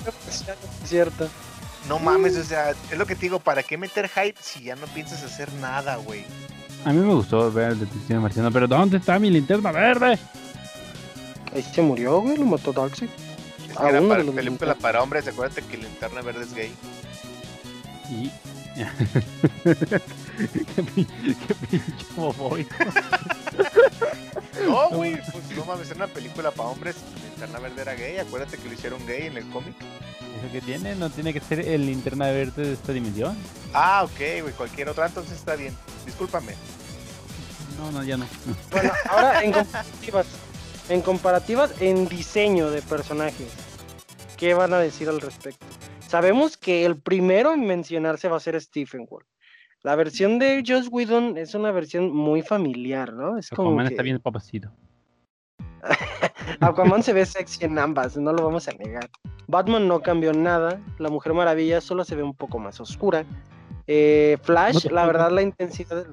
[0.84, 1.30] cierto.
[1.88, 4.74] no mames, o sea, es lo que te digo, ¿para qué meter hype si ya
[4.74, 6.26] no piensas hacer nada, güey?
[6.88, 10.18] A mí me gustó ver el detective marciano, pero ¿dónde está mi linterna verde?
[11.54, 13.10] Ahí se murió, güey, lo mató Darkseid.
[13.68, 16.72] Es Ah, que era uno para película para hombres, acuérdate que Linterna Verde es gay.
[18.10, 18.30] Y.
[20.74, 21.06] qué, pin-
[21.46, 22.66] qué pinche boboy.
[24.66, 28.56] No, güey, pues no mames, era una película para hombres, Linterna Verde era gay, acuérdate
[28.56, 29.74] que lo hicieron gay en el cómic.
[29.78, 30.94] ¿Eso que tiene?
[30.94, 33.36] ¿No tiene que ser el linterna verde de esta dimensión?
[33.74, 35.76] Ah, ok, güey, cualquier otra, entonces está bien.
[36.06, 36.54] Discúlpame.
[37.78, 38.26] No, no, ya no.
[38.70, 40.26] Bueno, ahora en comparativas.
[40.88, 43.52] En comparativas en diseño de personajes.
[44.36, 45.66] ¿Qué van a decir al respecto?
[46.00, 49.26] Sabemos que el primero en mencionarse va a ser Stephen Wolf.
[49.82, 53.38] La versión de Joss Whedon es una versión muy familiar, ¿no?
[53.38, 54.72] Es como Aquaman que está bien papacito.
[56.60, 59.08] Aquaman se ve sexy en ambas, no lo vamos a negar.
[59.46, 63.24] Batman no cambió nada, la Mujer Maravilla solo se ve un poco más oscura.
[63.86, 66.06] Eh, Flash, No te la verdad la intensidad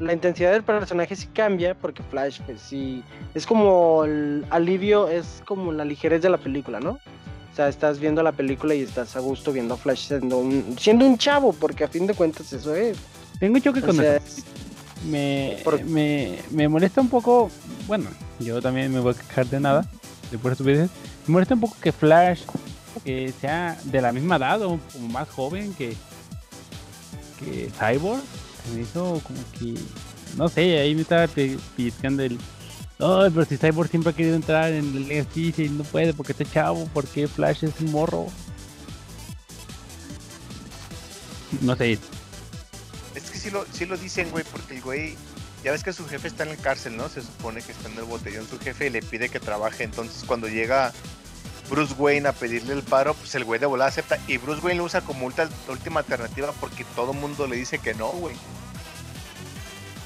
[0.00, 5.42] la intensidad del personaje sí cambia porque Flash pues sí es como el alivio, es
[5.46, 6.92] como la ligerez de la película, ¿no?
[6.92, 10.76] O sea, estás viendo la película y estás a gusto viendo a Flash siendo un,
[10.78, 12.96] siendo un chavo, porque a fin de cuentas eso es.
[13.38, 14.42] Tengo un choque O con sea, eso.
[15.08, 17.50] Me, por- me, me molesta un poco.
[17.86, 18.08] Bueno,
[18.38, 19.84] yo también me voy a quejar de nada.
[20.30, 20.90] De por estupideces.
[21.26, 22.42] Me molesta un poco que Flash
[23.04, 25.94] eh, sea de la misma edad o, o más joven que,
[27.40, 28.22] que Cyborg.
[28.64, 29.74] Se me hizo como que.
[30.36, 32.38] No sé, ahí me estaba pe- pellizcando el.
[32.98, 36.32] Ay, pero si Cyborg siempre ha querido entrar en el Legacy y no puede porque
[36.32, 38.26] está chavo, porque Flash es un morro.
[41.62, 41.98] No sé,
[43.14, 45.16] Es que sí lo, sí lo dicen, güey, porque el güey,
[45.64, 47.08] ya ves que su jefe está en la cárcel, ¿no?
[47.08, 49.82] Se supone que está en el botellón su jefe y le pide que trabaje.
[49.84, 50.92] Entonces, cuando llega
[51.70, 54.18] Bruce Wayne a pedirle el paro, pues el güey de volada acepta.
[54.26, 57.78] Y Bruce Wayne lo usa como ulta- última alternativa porque todo el mundo le dice
[57.78, 58.34] que no, güey.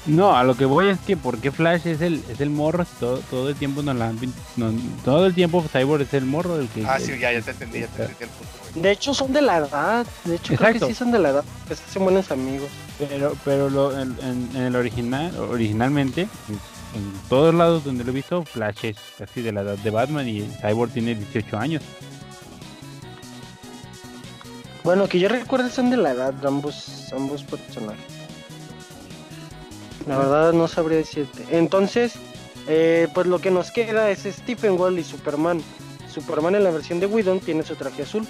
[0.05, 3.17] No, a lo que voy es que porque Flash es el es el morro, todo,
[3.21, 4.13] todo el tiempo nos la
[4.55, 4.71] no-
[5.03, 7.79] todo el tiempo Cyborg es el morro el que Ah, sí, ya, ya te entendí,
[7.79, 8.83] ya te entendí el punto, güey.
[8.83, 11.43] De hecho son de la edad, de hecho creo que sí son de la edad,
[11.67, 12.69] que se hacen buenos amigos.
[12.99, 16.27] pero pero lo, en, en- en el original originalmente
[16.95, 20.27] en, todos lados donde lo he visto Flash es casi de la edad de Batman
[20.27, 21.83] y Cyborg tiene 18 años.
[24.83, 28.05] Bueno, que yo recuerdo son de la edad de ambos, ambos personajes.
[30.07, 31.43] La verdad no sabría decirte.
[31.49, 32.13] Entonces,
[32.67, 35.63] eh, pues lo que nos queda es Stephen Wall y Superman.
[36.07, 38.27] Superman en la versión de Whedon tiene su traje azul.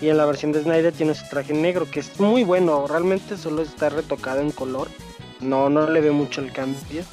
[0.00, 2.86] Y en la versión de Snyder tiene su traje negro, que es muy bueno.
[2.88, 4.88] Realmente solo está retocado en color.
[5.40, 7.04] No, no le ve mucho el cambio.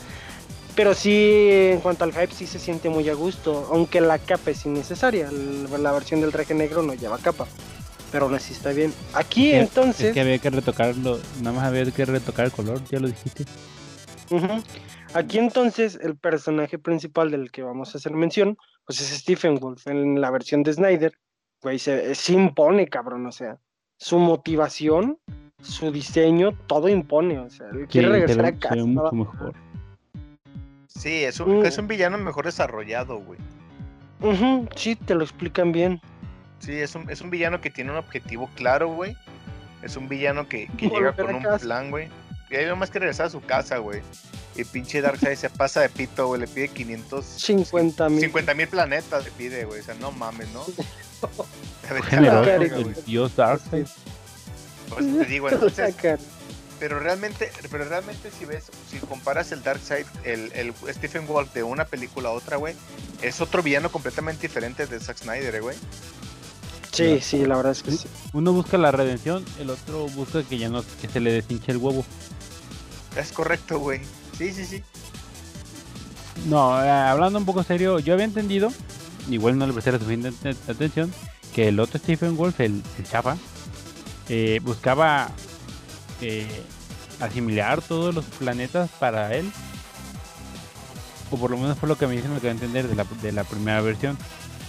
[0.75, 3.67] Pero sí, en cuanto al hype, sí se siente muy a gusto.
[3.71, 5.29] Aunque la capa es innecesaria.
[5.79, 7.45] La versión del traje negro no lleva capa.
[8.12, 8.93] Pero aún así está bien.
[9.13, 10.07] Aquí Que- entonces.
[10.07, 13.45] Es que había que retocarlo, nada más había que retocar el color, ya lo dijiste.
[15.13, 19.88] Aquí entonces el personaje principal del que vamos a hacer mención, pues es Stephen Wolf.
[19.88, 21.13] En la versión de Snyder,
[21.62, 23.25] güey, se, se impone, cabrón.
[23.25, 23.57] O sea,
[23.97, 25.17] su motivación,
[25.62, 27.39] su diseño, todo impone.
[27.39, 28.75] O sea, él quiere regresar a casa.
[28.75, 29.53] mucho mejor.
[30.97, 31.65] Sí, es un, Mm.
[31.65, 33.39] es un villano mejor desarrollado, güey.
[34.21, 35.99] Ujú, sí, te lo explican bien.
[36.60, 39.17] Sí, es un, es un villano que tiene un objetivo claro, güey.
[39.82, 41.58] Es un villano que, que llega con un casa.
[41.60, 42.08] plan, güey.
[42.51, 44.01] Y hay nomás que regresar a su casa, güey.
[44.56, 46.41] Y pinche Darkseid se pasa de pito, güey.
[46.41, 47.25] Le pide 500...
[47.25, 48.19] 50 mil.
[48.21, 49.80] 50 mil planetas le pide, güey.
[49.80, 50.62] O sea, no mames, ¿no?
[52.10, 53.86] Generoso, el dios Darkseid.
[54.89, 55.95] Por eso te digo, entonces.
[56.81, 61.61] Pero realmente, pero realmente si ves, si comparas el Darkseid, el, el Stephen Wolf de
[61.61, 62.73] una película a otra, güey,
[63.21, 65.77] es otro villano completamente diferente de Zack Snyder, eh, güey.
[66.91, 68.07] Sí, sí, la verdad es que sí.
[68.33, 71.77] Uno busca la redención, el otro busca que ya no que se le deshinche el
[71.77, 72.03] huevo.
[73.15, 74.01] Es correcto, güey.
[74.35, 74.83] Sí, sí, sí.
[76.47, 78.73] No, eh, hablando un poco serio, yo había entendido,
[79.29, 81.13] igual no le presté la suficiente at- atención,
[81.53, 83.37] que el otro Stephen Wolf, el, el chapa,
[84.29, 85.29] eh, buscaba
[86.21, 86.47] eh,
[87.19, 89.51] asimilar todos los planetas para él.
[91.31, 93.05] O por lo menos fue lo que me dicen, me quedó a entender de la,
[93.21, 94.17] de la primera versión.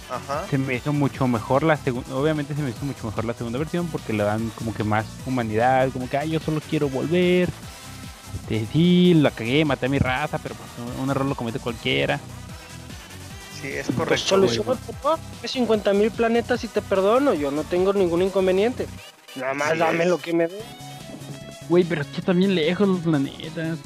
[0.09, 0.45] Ajá.
[0.49, 3.57] se me hizo mucho mejor la segunda, obviamente se me hizo mucho mejor la segunda
[3.57, 7.49] versión porque le dan como que más humanidad, como que, ay, yo solo quiero volver.
[8.41, 10.69] Este, sí, la cagué, maté a mi raza, pero pues
[11.01, 12.19] un error lo comete cualquiera.
[13.59, 14.27] Sí, es Pues correcto.
[14.27, 18.87] soluciona papá, 50 mil planetas y te perdono, yo no tengo ningún inconveniente.
[19.35, 20.09] Nada más Sí dame es.
[20.09, 20.61] lo que me dé.
[21.69, 23.77] Güey, pero es que están bien lejos los planetas.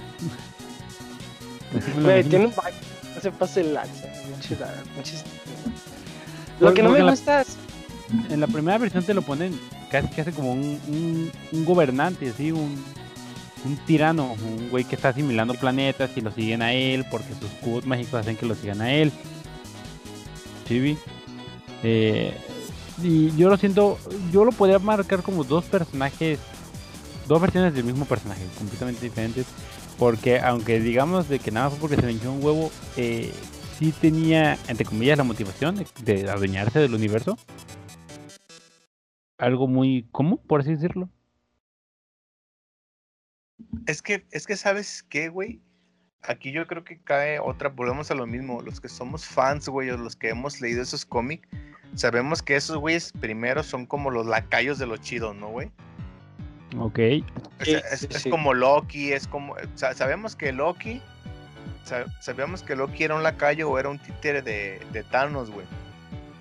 [2.02, 2.76] Güey, tiene un baño,
[3.16, 4.08] no se pase el lanza.
[4.96, 5.24] pinches-
[6.60, 7.58] Lo que no me gusta es.
[8.30, 9.60] En la primera versión te lo ponen
[9.92, 12.82] casi casi como un, un, un gobernante, así, un,
[13.66, 17.50] un tirano, un güey que está asimilando planetas y lo siguen a él porque sus
[17.62, 19.12] cubos mágicos hacen que lo sigan a él.
[20.70, 20.98] Vi.
[21.84, 22.34] Eh,
[23.04, 23.98] y yo lo siento,
[24.32, 26.40] yo lo podría marcar como dos personajes,
[27.28, 29.46] dos versiones del mismo personaje, completamente diferentes.
[29.98, 33.34] Porque aunque digamos de que nada fue porque se le hinchó un huevo, eh,
[33.78, 37.38] sí tenía, entre comillas, la motivación de, de adueñarse del universo
[39.38, 41.10] algo muy común, por así decirlo.
[43.86, 45.62] Es que, es que sabes qué, güey.
[46.24, 48.62] Aquí yo creo que cae otra, volvemos a lo mismo.
[48.62, 51.48] Los que somos fans, güey, o los que hemos leído esos cómics,
[51.96, 55.72] sabemos que esos güeyes primero son como los lacayos de los chidos, ¿no, güey?
[56.80, 57.00] Ok.
[57.00, 57.24] Es,
[57.62, 57.76] sí,
[58.10, 58.30] es sí.
[58.30, 59.56] como Loki, es como.
[59.76, 61.02] sabemos que Loki.
[61.86, 65.66] sa- sabíamos que Loki era un lacayo o era un títere de, de Thanos, güey.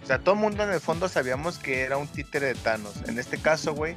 [0.03, 2.95] O sea, todo el mundo en el fondo sabíamos que era un títere de Thanos.
[3.09, 3.95] En este caso, güey,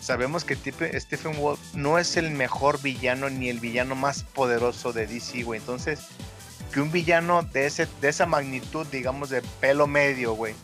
[0.00, 4.92] sabemos que Tipe- Stephen Wolf no es el mejor villano ni el villano más poderoso
[4.92, 5.60] de DC, güey.
[5.60, 6.00] Entonces,
[6.72, 10.54] que un villano de, ese, de esa magnitud, digamos, de pelo medio, güey,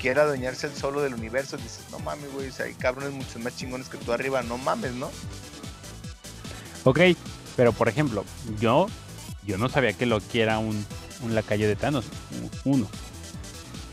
[0.00, 3.38] quiera adueñarse el solo del universo, dices, no mames, güey, o sea, hay cabrones mucho
[3.38, 5.10] más chingones que tú arriba, no mames, ¿no?
[6.84, 7.00] Ok,
[7.56, 8.24] pero por ejemplo,
[8.58, 8.86] yo
[9.46, 10.84] yo no sabía que Loki era un,
[11.22, 12.06] un lacayo de Thanos.
[12.64, 12.86] Uno.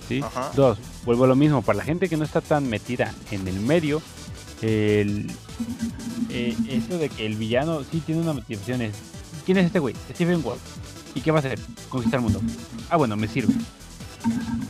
[0.08, 0.22] ¿Sí?
[0.24, 0.52] Ajá.
[0.56, 1.62] Dos, vuelvo a lo mismo.
[1.62, 4.02] Para la gente que no está tan metida en el medio,
[4.62, 5.32] el,
[6.30, 8.96] eh, eso de que el villano sí tiene una motivación es.
[9.46, 9.96] ¿Quién es este güey?
[10.13, 10.62] Stephen Wolf.
[11.15, 11.60] ¿Y qué va a hacer?
[11.89, 12.41] Conquistar el mundo.
[12.89, 13.54] Ah, bueno, me sirve.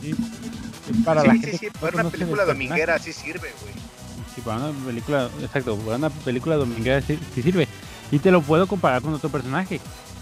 [0.00, 0.14] ¿Sí?
[1.04, 2.46] Para la sí, gente sí, sí, no para una película personaje.
[2.68, 3.74] dominguera sí sirve, güey.
[4.34, 7.66] Sí, para una película, exacto, para una película dominguera sí, sí sirve.
[8.10, 9.80] Y te lo puedo comparar con otro personaje.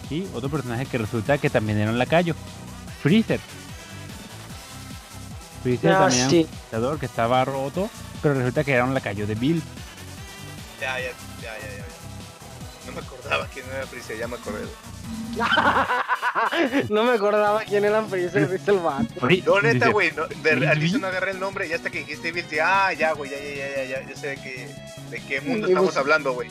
[0.09, 2.35] Sí, otro personaje que resulta que también era un lacayo.
[3.03, 3.41] Freezer.
[5.63, 6.37] Freezer Ah, también era sí.
[6.39, 7.91] un conquistador que estaba roto,
[8.23, 9.63] pero resulta que era un lacayo de Bill.
[10.81, 11.77] Ya, ya, ya, ya, ya.
[11.79, 11.85] ya.
[12.87, 14.67] No me acordaba quién era Freezer, ya me acordé.
[16.91, 19.07] no me acordaba quién era Freezer, viste el vato.
[19.47, 20.67] No, neta, güey, no, de ¿Bill?
[20.69, 23.37] al inicio no agarré el nombre y hasta que dijiste dije, ah, ya, güey, ya,
[23.39, 24.69] ya, ya, ya, ya, ya sé de qué,
[25.11, 26.49] de qué mundo Y estamos bus- hablando, güey.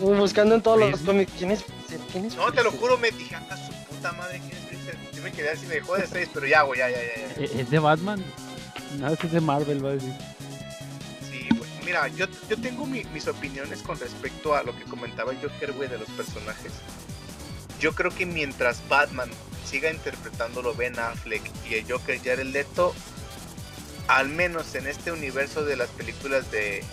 [0.00, 1.32] Buscando en todos los cómics.
[1.38, 2.00] ¿Quién es Freezer?
[2.10, 4.96] ¿Quién es No, te lo juro, me dije, acá su puta madre, ¿quién es Freezer?
[5.14, 7.42] Yo me quedé así, me dejó de seis, pero ya, güey, ya, ya, ya, ya.
[7.42, 8.22] "¿E- ¿Es de Batman?
[8.98, 10.12] Nada, es de Marvel, va a decir.
[11.30, 11.70] Sí, güey.
[11.84, 15.72] Mira, yo, yo tengo mi- mis opiniones con respecto a lo que comentaba el Joker,
[15.72, 16.72] güey, de los personajes.
[17.82, 19.28] Yo creo que mientras Batman
[19.64, 22.94] siga interpretándolo Ben Affleck y el Joker Jared Leto,
[24.06, 26.84] al menos en este universo de las películas de,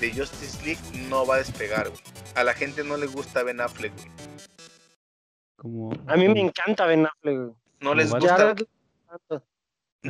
[0.00, 2.00] de Justice League, no va a despegar, güey.
[2.34, 4.08] A la gente no le gusta Ben Affleck, güey.
[5.56, 7.36] Como, A mí me encanta Ben Affleck.
[7.36, 7.52] güey.
[7.80, 8.36] No les gusta.
[8.38, 8.66] Jared-
[9.30, 9.42] No,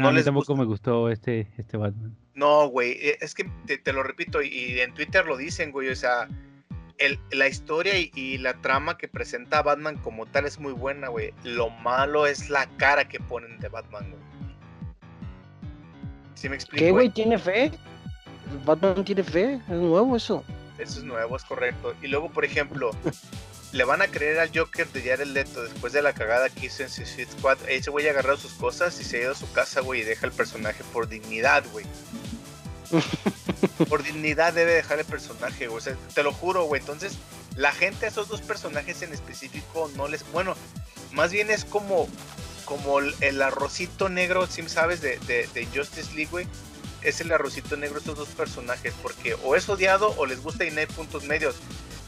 [0.02, 0.62] no a mí les tampoco gusta.
[0.62, 2.16] me gustó este, este Batman.
[2.34, 5.70] No, güey, eh, es que te, te lo repito y, y en Twitter lo dicen,
[5.72, 6.28] güey, o sea,
[6.98, 11.08] el- la historia y, y la trama que presenta Batman como tal es muy buena,
[11.08, 11.32] güey.
[11.44, 14.22] Lo malo es la cara que ponen de Batman, güey.
[16.34, 16.84] ¿Sí me explico?
[16.84, 17.08] ¿Qué, güey?
[17.10, 17.70] ¿Tiene fe?
[18.64, 19.54] Batman tiene fe.
[19.54, 20.44] Es nuevo eso.
[20.78, 21.94] Eso es nuevo, es correcto.
[22.02, 22.90] Y luego, por ejemplo,
[23.72, 26.82] le van a creer al Joker de Jared Leto después de la cagada que hizo
[26.82, 27.58] en Suicide Squad.
[27.68, 30.04] Ese güey ha agarrado sus cosas y se ha ido a su casa, güey, y
[30.04, 31.86] deja el personaje por dignidad, güey.
[33.88, 35.78] Por dignidad debe dejar el personaje, güey.
[35.78, 36.80] O sea, te lo juro, güey.
[36.80, 37.14] Entonces,
[37.56, 40.30] la gente a esos dos personajes en específico no les.
[40.32, 40.54] Bueno,
[41.12, 42.08] más bien es como.
[42.64, 45.02] Como el, arrocito negro, ¿sí sabes?
[45.02, 46.46] De, de, de Justice League, güey
[47.02, 50.70] es el arrocito negro estos dos personajes, porque o es odiado o les gusta y
[50.70, 51.56] no hay puntos medios.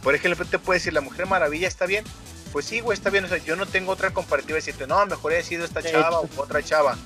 [0.03, 2.05] Por ejemplo, te puede decir, la Mujer Maravilla está bien.
[2.53, 3.25] Pues sí, güey, está bien.
[3.25, 6.21] O sea, yo no tengo otra comparativa de decirte, no, mejor haya sido esta chava
[6.21, 6.97] o otra chava.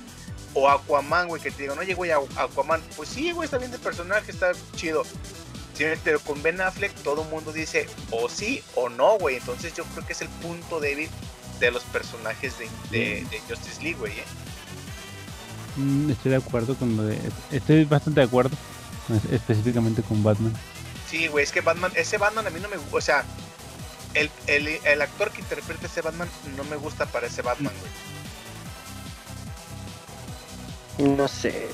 [0.53, 2.81] O Aquaman, güey, que te digan, oye, güey, Aqu- Aquaman.
[2.95, 5.03] Pues sí, güey, está bien de personaje, está chido.
[6.03, 9.37] Pero con Ben Affleck todo el mundo dice o sí o no, güey.
[9.37, 11.09] Entonces yo creo que es el punto débil
[11.61, 14.11] de los personajes de, de- de Justice League, güey.
[14.13, 14.23] ¿eh?
[15.77, 17.17] Mm, Estoy de acuerdo con lo de.
[17.51, 18.57] Estoy bastante de acuerdo.
[19.09, 20.53] es- Específicamente con Batman.
[21.09, 23.23] Sí, güey, es que Batman, ese Batman a mí no me gusta, o sea,
[24.13, 27.91] el, el, el actor que interpreta ese Batman no me gusta para ese Batman, güey.
[30.99, 31.67] No sé.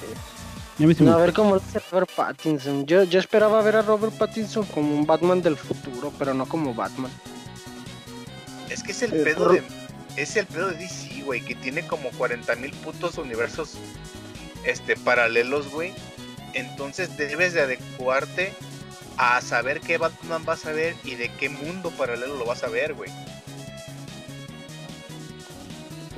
[0.77, 2.85] No, a ver cómo lo hace Robert Pattinson.
[2.85, 6.73] Yo, yo esperaba ver a Robert Pattinson como un Batman del futuro, pero no como
[6.73, 7.11] Batman.
[8.69, 9.63] Es que es el Eh, pedo de.
[10.17, 13.77] Es el pedo de DC, güey, que tiene como 40 mil putos universos
[14.65, 15.93] este, paralelos, güey.
[16.53, 18.53] Entonces debes de adecuarte
[19.17, 22.67] a saber qué Batman vas a ver y de qué mundo paralelo lo vas a
[22.67, 23.09] ver, güey.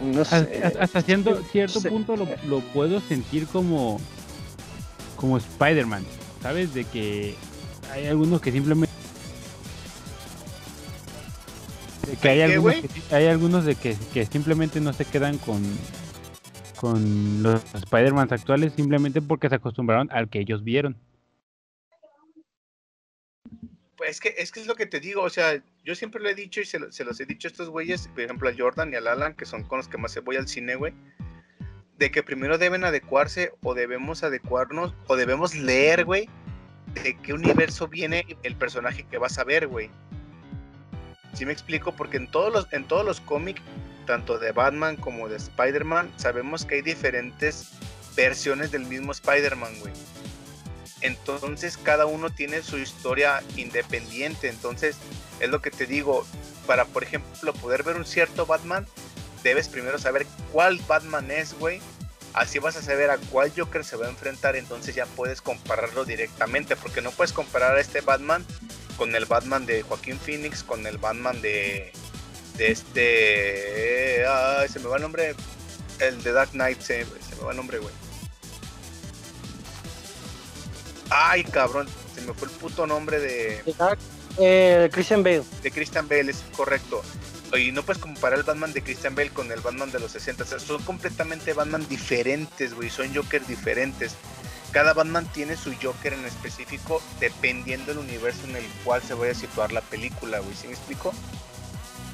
[0.02, 0.64] No Hasta, sé.
[0.64, 1.90] hasta- hasta cierto, cierto Sí.
[1.90, 4.00] punto lo, lo puedo sentir como
[5.16, 6.06] como Spider-Man,
[6.44, 6.74] ¿sabes?
[6.76, 7.36] De que
[7.92, 8.94] hay algunos que simplemente
[12.08, 15.38] de que hay ¿Qué, algunos que, hay algunos de que, que simplemente no se quedan
[15.40, 15.62] con
[16.80, 20.96] con los Spider-Man actuales simplemente porque se acostumbraron al que ellos vieron.
[24.08, 26.36] Es que, es que es lo que te digo, o sea, yo siempre lo he
[26.36, 28.92] dicho y se, lo- se los he dicho a estos güeyes, por ejemplo a Jordan
[28.92, 30.94] y al Alan, que son con los que más voy al cine, güey,
[31.98, 36.30] de que primero deben adecuarse o debemos adecuarnos o debemos leer, güey,
[37.04, 39.90] de qué universo viene el personaje que vas a ver, güey.
[41.34, 41.96] ¿Sí me explico?
[41.96, 43.62] Porque en todos los, en todos los cómics,
[44.06, 47.72] tanto de Batman como de Spider-Man, sabemos que hay diferentes
[48.16, 49.94] versiones del mismo Spider-Man, güey.
[51.02, 54.50] Entonces cada uno tiene su historia independiente.
[54.50, 54.98] Entonces
[55.40, 56.26] es lo que te digo.
[56.66, 58.86] Para, por ejemplo, poder ver un cierto Batman,
[59.42, 61.80] debes primero saber cuál Batman es, güey.
[62.34, 64.56] Así vas a saber a cuál Joker se va a enfrentar.
[64.56, 66.76] Entonces ya puedes compararlo directamente.
[66.76, 68.46] Porque no puedes comparar a este Batman
[68.98, 71.94] con el Batman de Joaquín Phoenix, con el Batman de,
[72.58, 74.26] de este...
[74.28, 75.36] ay, se me va el nombre.
[76.00, 77.94] El de Dark Knight, se, se me va el nombre, güey.
[81.10, 83.64] Ay, cabrón, se me fue el puto nombre de,
[84.38, 85.44] Eh, Christian Bale.
[85.64, 87.02] de Christian Bale, es correcto.
[87.58, 90.44] Y no puedes comparar el Batman de Christian Bale con el Batman de los 60.
[90.44, 92.90] O sea, son completamente Batman diferentes, güey.
[92.90, 94.16] Son Joker diferentes.
[94.74, 99.32] Cada Batman tiene su Joker en específico dependiendo del universo en el cual se vaya
[99.32, 100.54] a situar la película, güey.
[100.56, 101.14] ¿Sí me explico?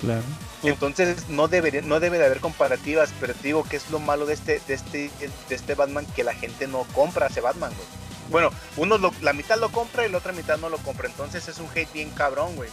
[0.02, 0.22] Claro.
[0.62, 4.26] Entonces no debería, no debe de haber comparativas, pero te digo que es lo malo
[4.28, 5.10] de este, de este,
[5.50, 7.88] de este Batman que la gente no compra ese Batman, güey.
[8.30, 11.08] Bueno, uno lo- la mitad lo compra y la otra mitad no lo compra.
[11.08, 12.70] Entonces es un hate bien cabrón, güey.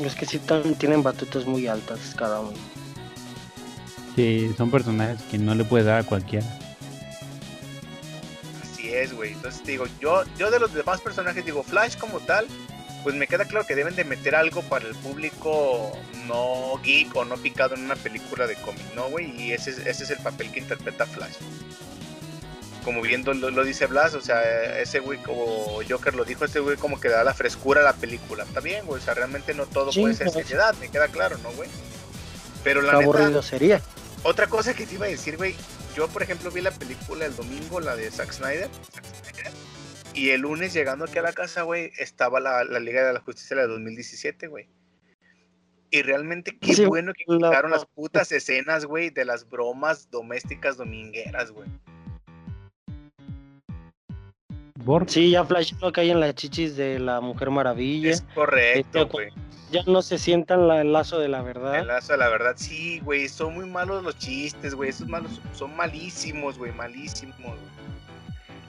[0.00, 0.40] Es que sí
[0.78, 2.56] tienen batutas muy altas cada uno.
[4.16, 6.46] Que son personajes que no le puedes dar a cualquiera.
[8.62, 9.32] Así es, güey.
[9.32, 12.46] Entonces te digo, yo, yo de los demás personajes, digo, Flash como tal,
[13.02, 15.92] pues me queda claro que deben de meter algo para el público
[16.26, 19.30] no geek o no picado en una película de cómic, ¿no, güey?
[19.40, 21.34] Y ese, es- ese es el papel que interpreta Flash.
[22.84, 26.58] Como viendo lo, lo dice Blas, o sea, ese güey como Joker lo dijo, ese
[26.58, 28.42] güey como que da la frescura a la película.
[28.42, 31.38] Está bien, güey, o sea, realmente no todo Sí, puede ser seriedad, me queda claro,
[31.38, 31.68] ¿no, güey?
[32.64, 33.80] Pero la neta, aburrido sería.
[34.24, 35.54] otra cosa que te iba a decir, güey.
[35.96, 38.68] Yo, por ejemplo, vi la película el domingo, la de Zack Snyder.
[38.92, 39.52] Zack Snyder,
[40.14, 43.20] Y el lunes, llegando aquí a la casa, güey, estaba la, la Liga de la
[43.20, 44.68] Justicia de la 2017, güey.
[45.90, 50.10] Y realmente qué Sí, bueno que la- quitaron las putas escenas, güey, de las bromas
[50.10, 51.68] domésticas domingueras, güey.
[55.06, 58.10] Sí, ya Flash no cae en las chichis de la Mujer Maravilla.
[58.10, 59.28] Es correcto, Este, güey.
[59.70, 61.78] Ya no se sientan la- el lazo de la verdad.
[61.78, 63.28] El lazo, la verdad, sí, güey.
[63.28, 64.90] Son muy malos los chistes, güey.
[64.90, 66.72] Esos malos son malísimos, güey.
[66.72, 67.91] Malísimos, güey.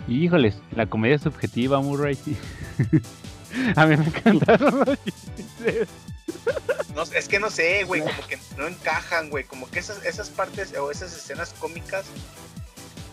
[0.07, 2.15] Híjoles, la comedia subjetiva, Murray.
[2.15, 2.37] sí.
[3.75, 5.87] a mí me encantaron los chistes.
[6.95, 10.29] No, es que no sé, güey, como que no encajan, güey, como que esas, esas
[10.29, 12.05] partes o esas escenas cómicas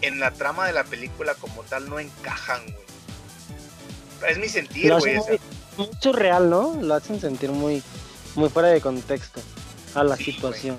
[0.03, 4.31] en la trama de la película como tal no encajan, güey.
[4.31, 5.17] Es mi sentir, güey.
[5.17, 5.41] muy,
[5.79, 6.77] muy surreal, ¿no?
[6.83, 7.83] Lo hacen sentir muy,
[8.35, 9.41] muy fuera de contexto
[9.95, 10.77] a la Sí, situación.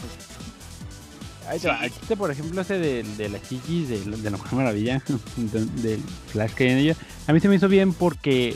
[1.52, 1.86] Ahí te va, Sí.
[1.86, 5.04] el chiste, por ejemplo, ese de, de la chichis, de, de la Mujer Maravilla,
[5.36, 6.96] de- del Flash que hay en ella,
[7.28, 8.56] a mí se me hizo bien porque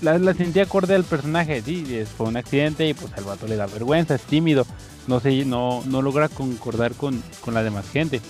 [0.00, 3.46] la, la sentí acorde al personaje, sí, es- fue un accidente y pues al vato
[3.46, 4.66] le da vergüenza, es tímido,
[5.06, 8.20] no sé, no, no logra concordar con, con la demás gente.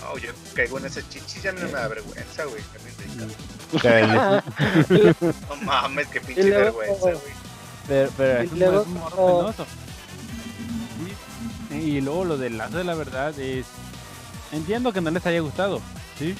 [0.00, 2.62] no, yo caigo en esas chichis, ya no me da vergüenza, güey.
[5.48, 7.32] No mames, qué pinche vergüenza, güey.
[7.88, 9.66] pero, pero es un, es un morro penoso.
[11.82, 13.66] Y luego lo del lazo de la verdad es...
[14.52, 15.80] Entiendo que no les haya gustado,
[16.18, 16.34] ¿sí?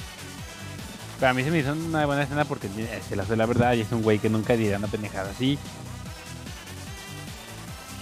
[1.19, 3.45] Pero a mí se me hizo una buena escena porque es el lazo de la
[3.45, 5.57] verdad y es un güey que nunca diría una pendejada así.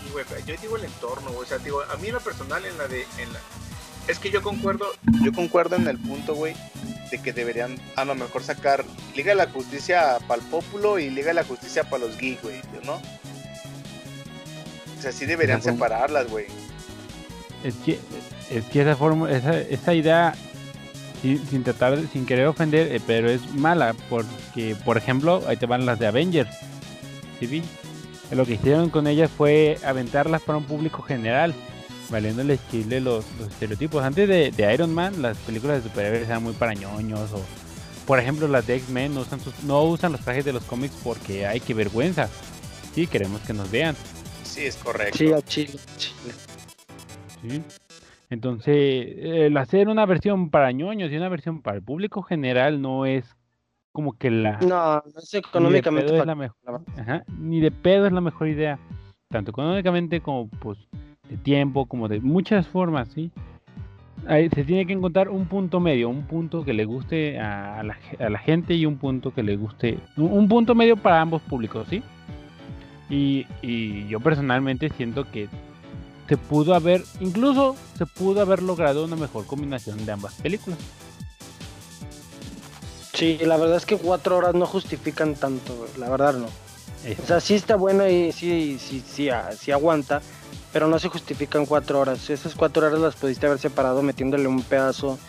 [0.04, 2.78] Sí, güey, yo digo el entorno, o sea, digo, a mí en lo personal en
[2.78, 3.39] la de en la
[4.08, 4.86] es que yo concuerdo,
[5.24, 6.56] yo concuerdo en el punto, güey,
[7.12, 8.84] de que deberían a lo mejor sacar
[9.16, 12.42] Liga de la Justicia para el Pópulo y Liga de la Justicia para los geeks,
[12.42, 13.02] güey, ¿no?
[14.98, 16.46] O sea, sí deberían separarlas, güey.
[17.64, 17.99] Es que,
[18.49, 20.34] es que esa forma, esa, esa idea,
[21.22, 25.57] sin, sin tratar, de- sin querer ofender, eh, pero es mala, porque, por ejemplo, ahí
[25.57, 26.49] te van las de Avengers,
[27.39, 27.64] ¿sí vi?
[28.32, 31.53] Lo que hicieron con ellas fue aventarlas para un público general,
[32.09, 34.03] valiéndole chile los, los estereotipos.
[34.03, 37.41] Antes de, de Iron Man, las películas de superhéroes eran muy para ñoños, o,
[38.07, 40.95] por ejemplo, las de X-Men no usan, sus- no usan los trajes de los cómics
[41.03, 42.30] porque hay que vergüenza.
[42.95, 43.95] Sí, queremos que nos vean.
[44.43, 45.18] Sí, es correcto.
[45.18, 45.74] Sí, a Chile.
[45.97, 46.34] Chile.
[47.42, 47.62] ¿Sí?
[48.30, 53.06] Entonces, el hacer una versión para ñoños y una versión para el público general no
[53.06, 53.36] es
[53.92, 54.58] como que la...
[54.60, 58.14] No, no es ni de económicamente pedo es la mejor, ajá, ni de pedo es
[58.14, 58.80] la mejor idea.
[59.30, 60.78] Tanto económicamente como pues
[61.30, 63.32] de tiempo, como de muchas formas, ¿sí?
[64.28, 67.98] Ahí se tiene que encontrar un punto medio, un punto que le guste a la,
[68.20, 71.42] a la gente y un punto que le guste, un, un punto medio para ambos
[71.42, 72.04] públicos, ¿sí?
[73.10, 75.50] Y, y yo personalmente siento que
[76.32, 80.80] se pudo haber, incluso se pudo haber logrado una mejor combinación de ambas películas.
[83.14, 86.46] Sí, la verdad es que cuatro horas no justifican tanto, la verdad no.
[86.46, 90.22] O sea, sí está buena y sí, sí, sí, ah, sí aguanta,
[90.72, 92.30] pero no se justifican cuatro horas.
[92.30, 95.20] Esas cuatro horas las pudiste haber separado metiéndole un pedazo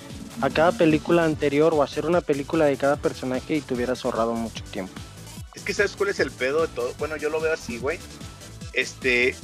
[0.40, 4.34] a cada película anterior o hacer una película de cada personaje y te hubieras ahorrado
[4.34, 4.92] mucho tiempo.
[5.56, 6.94] Es que sabes cuál es el pedo de todo.
[7.00, 7.98] Bueno, yo lo veo así, güey.
[8.72, 9.34] Este,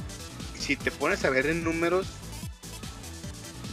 [0.59, 2.05] si te pones a ver en números,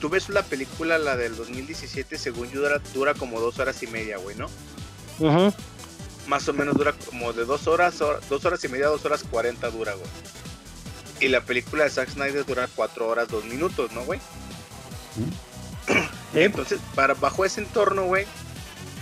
[0.00, 3.86] tú ves la película, la del 2017, según yo dura, dura como dos horas y
[3.86, 4.46] media, güey, ¿no?
[5.18, 5.52] Ujú.
[6.26, 9.24] Más o menos dura como de dos horas, hor- dos horas y media, dos horas
[9.28, 10.08] cuarenta dura, güey.
[11.20, 14.20] Y la película de Zack Snyder dura cuatro horas, dos minutos, ¿no, güey?
[16.34, 18.26] Entonces, para, bajo ese entorno, güey,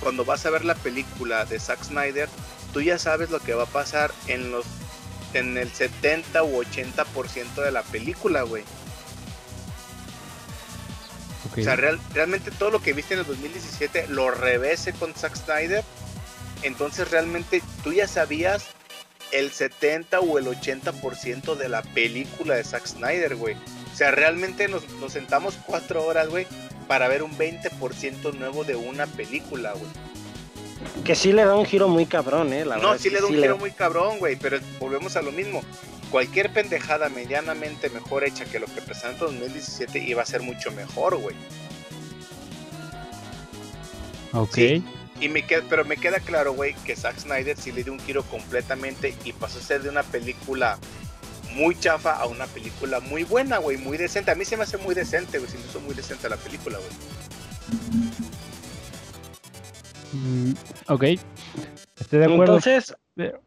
[0.00, 2.28] cuando vas a ver la película de Zack Snyder,
[2.72, 4.64] tú ya sabes lo que va a pasar en los
[5.38, 8.64] en el 70 u 80% de la película, güey.
[11.52, 15.36] O sea, real- realmente todo lo que viste en el 2017 lo revese con Zack
[15.36, 15.84] Snyder.
[16.62, 18.64] Entonces realmente tú ya sabías
[19.32, 23.56] el 70 o el 80% de la película de Zack Snyder, güey.
[23.92, 26.46] O sea, realmente nos, nos sentamos cuatro horas, güey,
[26.88, 29.90] para ver un 20% nuevo de una película, güey.
[31.04, 32.64] Que sí le da un giro muy cabrón, eh.
[32.64, 35.32] La No, verdad sí le da un giro muy cabrón, güey, pero volvemos a lo
[35.32, 35.62] mismo.
[36.10, 40.70] Cualquier pendejada medianamente mejor hecha que lo que presentó en 2017 iba a ser mucho
[40.72, 41.34] mejor, güey.
[44.32, 44.54] ok.
[44.54, 44.84] sí.
[45.20, 48.00] Y me queda, pero me queda claro, güey, que Zack Snyder sí le dio un
[48.00, 50.76] giro completamente y pasó a ser de una película
[51.52, 54.32] muy chafa a una película muy buena, güey, muy decente.
[54.32, 56.78] A mí se me hace muy decente, güey, se me hizo muy decente la película,
[56.78, 56.90] güey.
[60.14, 60.52] Mm,
[60.88, 61.02] ok.
[61.98, 62.42] Estoy de acuerdo.
[62.44, 63.40] Entonces, pero,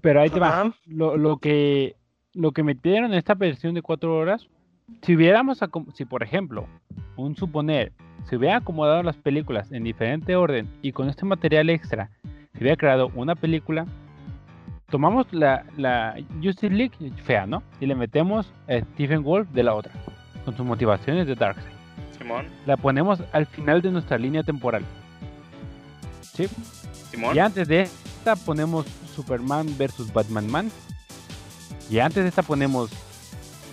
[0.00, 0.74] pero ahí te va.
[0.86, 1.96] Lo, lo que
[2.36, 4.46] lo que metieron en esta versión de cuatro horas,
[5.02, 5.58] si hubiéramos,
[5.94, 6.66] si por ejemplo,
[7.16, 7.92] un suponer,
[8.24, 12.10] se hubiera acomodado las películas en diferente orden y con este material extra
[12.52, 13.86] se hubiera creado una película,
[14.90, 17.62] tomamos la, la Justice League fea, ¿no?
[17.80, 19.92] Y le metemos a Stephen Wolf de la otra,
[20.44, 21.72] con sus motivaciones de Darkseid.
[22.18, 24.84] Simón, La ponemos al final de nuestra línea temporal.
[26.36, 26.48] ¿Sí?
[27.10, 27.34] Simón.
[27.34, 30.70] Y antes de esta ponemos Superman versus Batman Man.
[31.88, 32.90] Y antes de esta ponemos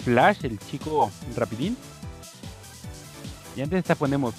[0.05, 1.76] Flash, el chico rapidín.
[3.55, 4.34] Y antes de esta ponemos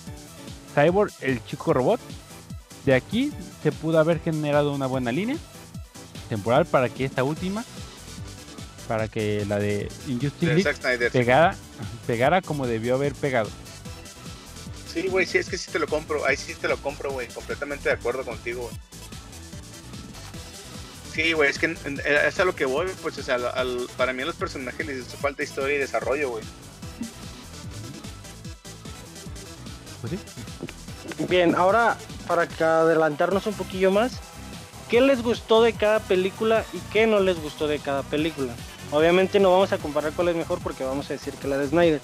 [0.75, 2.01] Cyborg, el chico robot.
[2.85, 5.37] De aquí se pudo haber generado una buena línea
[6.29, 7.64] temporal para que esta última,
[8.87, 11.57] para que la de Injustice League pegara,
[12.07, 13.49] pegara como debió haber pegado.
[14.95, 16.24] Sí, güey, sí, es que sí te lo compro.
[16.24, 17.26] Ahí sí te lo compro, güey.
[17.28, 18.76] Completamente de acuerdo contigo, güey.
[21.12, 23.88] Sí, güey, es que en- es a lo que voy, pues, o sea, al- al-
[23.97, 26.45] para mí a los personajes les hizo falta historia y desarrollo, güey.
[30.01, 30.18] Pues sí.
[31.28, 32.42] bien, ahora para
[32.82, 34.12] adelantarnos un poquillo más,
[34.90, 38.53] ¿qué les gustó de cada película y qué no les gustó de cada película?
[38.90, 41.68] Obviamente no vamos a comparar cuál es mejor porque vamos a decir que la de
[41.68, 42.01] Snyder,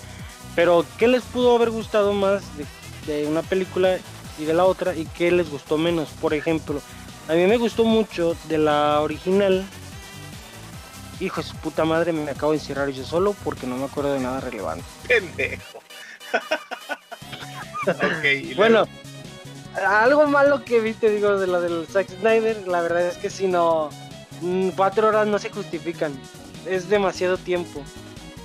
[0.57, 2.65] pero ¿qué les pudo haber gustado más de,
[3.07, 3.99] de una película
[4.39, 6.09] y de la otra y qué les gustó menos?
[6.21, 6.81] Por ejemplo,
[7.29, 9.65] a mí me gustó mucho de la original.
[11.21, 14.15] Hijo de su puta madre, me acabo de encierrar yo solo porque no me acuerdo
[14.15, 14.85] de nada relevante.
[15.07, 15.81] Pendejo.
[18.57, 18.87] Bueno,
[19.87, 23.31] algo malo que vi, te digo, de la del Zack Snyder, la verdad es que
[23.31, 23.91] si no,
[24.43, 26.13] mm, cuatro horas no se justifican.
[26.67, 27.83] Es demasiado tiempo.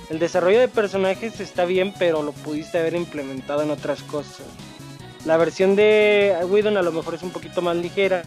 [0.08, 4.46] El desarrollo de personajes está bien, pero lo pudiste haber implementado en otras cosas.
[5.24, 8.22] La versión de Whedon a lo mejor es un poquito más ligera,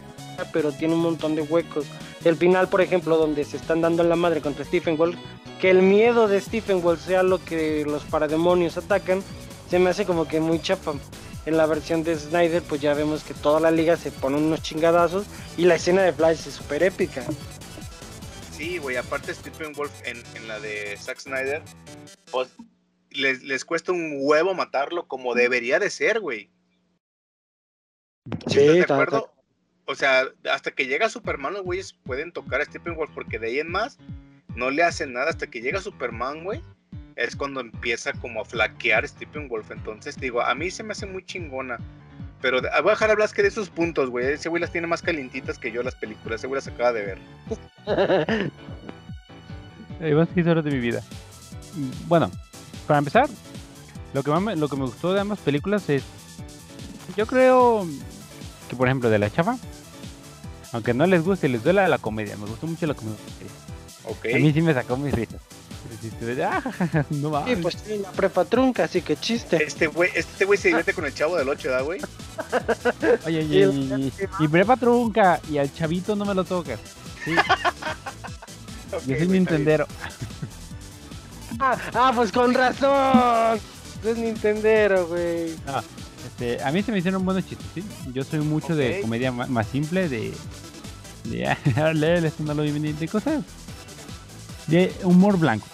[0.52, 1.86] pero tiene un montón de huecos.
[2.22, 5.16] El final, por ejemplo, donde se están dando en la madre contra Stephen Wolf,
[5.58, 9.22] que el miedo de Stephen Wolf sea lo que los parademonios atacan,
[9.70, 10.92] se me hace como que muy chapa.
[11.46, 14.60] En la versión de Snyder, pues ya vemos que toda la liga se pone unos
[14.60, 15.24] chingadazos
[15.56, 17.24] y la escena de Flash es súper épica.
[18.60, 21.62] Sí, güey, aparte Stephen Wolf en, en la de Zack Snyder,
[22.30, 22.54] pues
[23.08, 26.50] les, les cuesta un huevo matarlo como debería de ser, güey.
[28.48, 29.32] Sí, ¿Estás de acuerdo?
[29.86, 33.46] O sea, hasta que llega Superman, los güeyes pueden tocar a Stephen Wolf porque de
[33.46, 33.98] ahí en más
[34.54, 35.30] no le hacen nada.
[35.30, 36.62] Hasta que llega Superman, güey,
[37.16, 39.70] es cuando empieza como a flaquear Stephen Wolf.
[39.70, 41.78] Entonces, digo, a mí se me hace muy chingona.
[42.42, 44.26] Pero de- voy a dejar a Blas que de sus puntos, güey.
[44.32, 46.40] Ese güey las tiene más calientitas que yo las películas.
[46.40, 47.18] Ese güey las acaba de ver.
[50.14, 51.02] Van seis horas de mi vida.
[52.08, 52.30] Bueno,
[52.86, 53.28] para empezar,
[54.14, 56.02] lo que, más me, lo que me gustó de ambas películas es.
[57.16, 57.86] Yo creo
[58.68, 59.58] que, por ejemplo, de la chava,
[60.72, 62.36] aunque no les guste, les duela la comedia.
[62.36, 63.18] Me gustó mucho la comedia.
[64.04, 64.26] Ok.
[64.34, 65.40] A mí sí me sacó mis risas.
[66.00, 66.62] Sí, sí, sí, ah,
[67.10, 67.58] no Sí, mames.
[67.62, 69.62] pues tiene la prepa trunca, así que chiste.
[69.64, 72.00] Este güey, este güey se divierte con el chavo del 8, ¿da, güey?
[73.26, 76.78] Oye, y y, y, y prepa trunca y al chavito no me lo tocas.
[77.24, 77.32] Sí,
[78.92, 79.28] Ok, yo soy.
[79.28, 79.86] Nintendero.
[81.58, 83.60] Ah, ah, pues con razón.
[84.04, 85.54] Es Nintendero, güey.
[86.26, 87.84] Este, a mí se me hicieron buenos chistes, ¿sí?
[88.12, 90.32] Yo soy mucho de comedia más, simple, de...
[91.24, 91.46] De...
[91.46, 93.44] ah, léele, esto no lo vi venir, de cosas...
[94.70, 95.66] De humor blanco.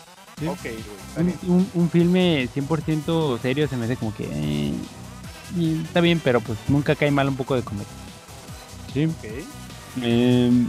[1.16, 4.28] Un, un, un filme 100% serio se me hace como que...
[4.30, 4.74] eh,
[5.56, 7.86] y está bien, pero pues nunca cae mal un poco de comedia.
[8.92, 9.08] ¿Sí?
[10.02, 10.68] Em,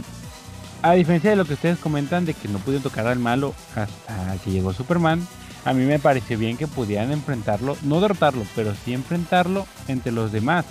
[0.82, 4.36] a diferencia de lo que ustedes comentan de que no pudieron tocar al malo hasta
[4.44, 5.26] que llegó Superman,
[5.64, 10.32] a mí me pareció bien que pudieran enfrentarlo, no derrotarlo, pero sí enfrentarlo entre los
[10.32, 10.64] demás.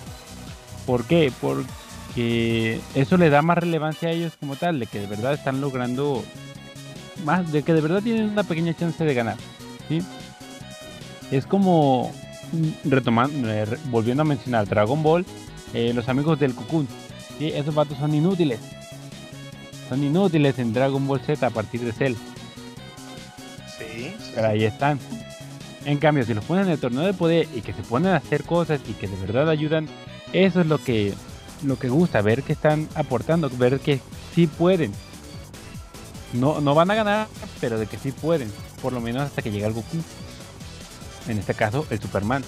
[0.85, 1.31] ¿Por qué?
[1.41, 5.59] Porque eso le da más relevancia a ellos como tal, de que de verdad están
[5.61, 6.23] logrando
[7.23, 9.37] más, de que de verdad tienen una pequeña chance de ganar.
[9.87, 10.01] ¿sí?
[11.31, 12.11] Es como
[12.51, 15.25] mm, retomando, eh, volviendo a mencionar Dragon Ball,
[15.73, 16.87] eh, los amigos del Cocoon.
[17.37, 17.47] ¿sí?
[17.47, 18.59] Esos vatos son inútiles.
[19.89, 22.15] Son inútiles en Dragon Ball Z a partir de Cell.
[23.77, 23.85] Sí.
[23.87, 24.99] sí, Pero ahí están.
[25.85, 28.17] En cambio, si los ponen en el torneo de poder y que se ponen a
[28.17, 29.87] hacer cosas y que de verdad ayudan,
[30.33, 31.13] eso es lo que
[31.63, 33.99] lo que gusta, ver que están aportando, ver que
[34.33, 34.91] sí pueden.
[36.33, 37.27] No, no van a ganar,
[37.61, 38.51] pero de que sí pueden,
[38.81, 39.97] por lo menos hasta que llegue el Goku.
[41.27, 42.43] En este caso, el Superman.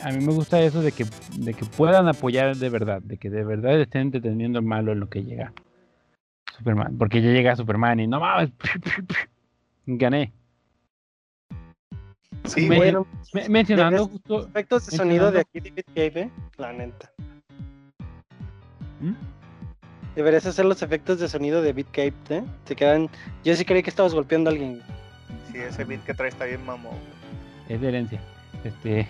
[0.00, 1.04] A mí me gusta eso de que,
[1.36, 5.00] de que puedan apoyar de verdad, de que de verdad estén entreteniendo al malo en
[5.00, 5.52] lo que llega.
[6.56, 8.50] Superman, porque ya llega Superman y no mames,
[9.86, 10.32] gané.
[12.44, 12.76] Sí, Me-.
[12.76, 14.46] Bueno, Me- mencionando justo.
[14.48, 16.30] efectos de sonido de aquí de David Cave, ¿eh?
[16.58, 17.10] La neta.
[19.00, 19.12] ¿Mm?
[20.14, 22.42] Deberías hacer los efectos de sonido de Beat Cape, ¿eh?
[22.66, 23.08] Se quedan.
[23.44, 24.82] Yo sí creí que estabas golpeando a alguien.
[25.50, 26.94] Sí, ese beat que trae está bien mamón.
[27.68, 28.20] Es de herencia.
[28.64, 29.08] Este,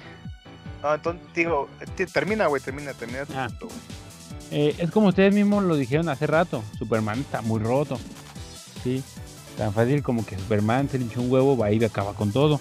[0.82, 3.48] No, entonces, digo, te- termina, güey, termina, termina Ah.
[4.50, 6.62] eh, es como ustedes mismos lo dijeron hace rato.
[6.78, 7.98] Superman está muy roto.
[8.82, 9.03] Sí.
[9.59, 12.59] Tan fácil como que Superman se le hinchó un huevo, va y acaba con todo.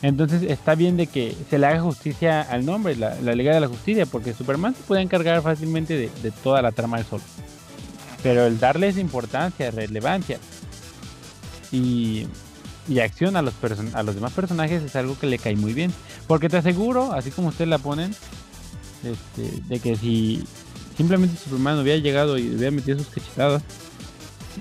[0.00, 3.60] Entonces está bien de que se le haga justicia al nombre, la, la Liga de
[3.60, 7.20] la Justicia, porque Superman se puede encargar fácilmente de, de toda la trama del sol.
[8.28, 10.38] Pero el darles importancia, relevancia
[11.72, 12.26] y,
[12.86, 13.54] y acción a los,
[13.94, 15.94] a los demás personajes es algo que le cae muy bien.
[16.26, 18.14] Porque te aseguro, así como ustedes la ponen,
[19.02, 20.44] este, de que si
[20.94, 23.62] simplemente Superman hubiera llegado y hubiera metido sus cachetadas,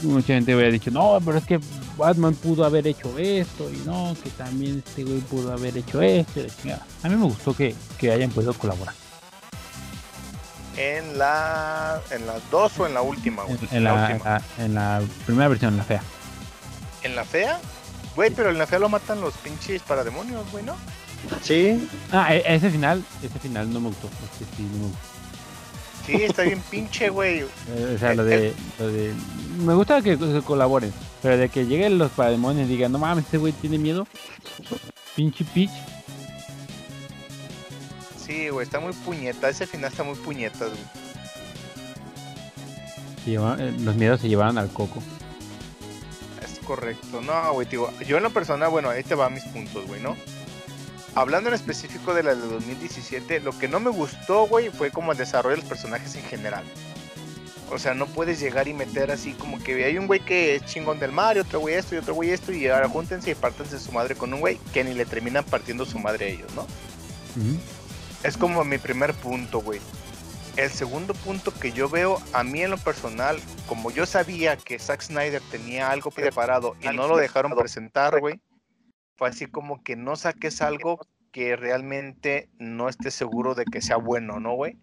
[0.01, 1.59] mucha gente hubiera dicho, no, pero es que
[1.97, 6.39] Batman pudo haber hecho esto y no, que también este güey pudo haber hecho esto.
[7.03, 7.75] A mí me gustó que
[8.09, 8.95] hayan podido colaborar.
[10.77, 11.99] En la.
[12.11, 13.57] ¿En las dos o en la última, güey?
[13.71, 14.23] En, en la, última.
[14.57, 16.01] la- en la primera versión, la fea.
[17.03, 17.59] ¿En la fea?
[18.15, 20.75] Güey, pero en la fea lo matan los pinches parademonios, güey, ¿no?
[21.41, 21.87] Sí.
[22.11, 24.07] Ah, e- ese final, ese final no me gustó.
[24.07, 24.99] ese sí no me gustó.
[26.05, 27.39] Sí, está bien pinche, güey.
[27.69, 29.13] Eh, o sea, lo de, lo de...
[29.59, 33.25] Me gusta que, que colaboren, pero de que lleguen los parademonios y digan, no mames,
[33.25, 34.07] este güey tiene miedo.
[35.15, 35.71] Pinche pitch.
[38.27, 39.49] Sí, güey, está muy puñeta.
[39.49, 40.83] Ese final está muy puñetas, güey.
[43.57, 45.01] eh, los miedos se llevaron al coco.
[46.43, 47.21] Es correcto.
[47.21, 50.15] No, güey, digo, yo en lo personal, bueno, ahí te van mis puntos, güey, ¿no?
[51.15, 55.13] Hablando en específico de la de 2017, lo que no me gustó, güey, fue como
[55.13, 56.63] el desarrollo de los personajes en general.
[57.69, 60.65] O sea, no puedes llegar y meter así como que hay un güey que es
[60.65, 63.35] chingón del mar y otro güey esto y otro güey esto y ahora júntense y
[63.35, 66.53] pártanse su madre con un güey que ni le terminan partiendo su madre a ellos,
[66.55, 66.61] ¿no?
[66.61, 67.59] Ujú.
[68.23, 69.79] Es como mi primer punto, güey.
[70.55, 73.37] El segundo punto que yo veo, a mí en lo personal,
[73.67, 78.41] como yo sabía que Zack Snyder tenía algo preparado y no lo dejaron presentar, güey,
[79.15, 80.99] fue así como que no saques algo
[81.31, 84.77] que realmente no esté seguro de que sea bueno, ¿no, güey?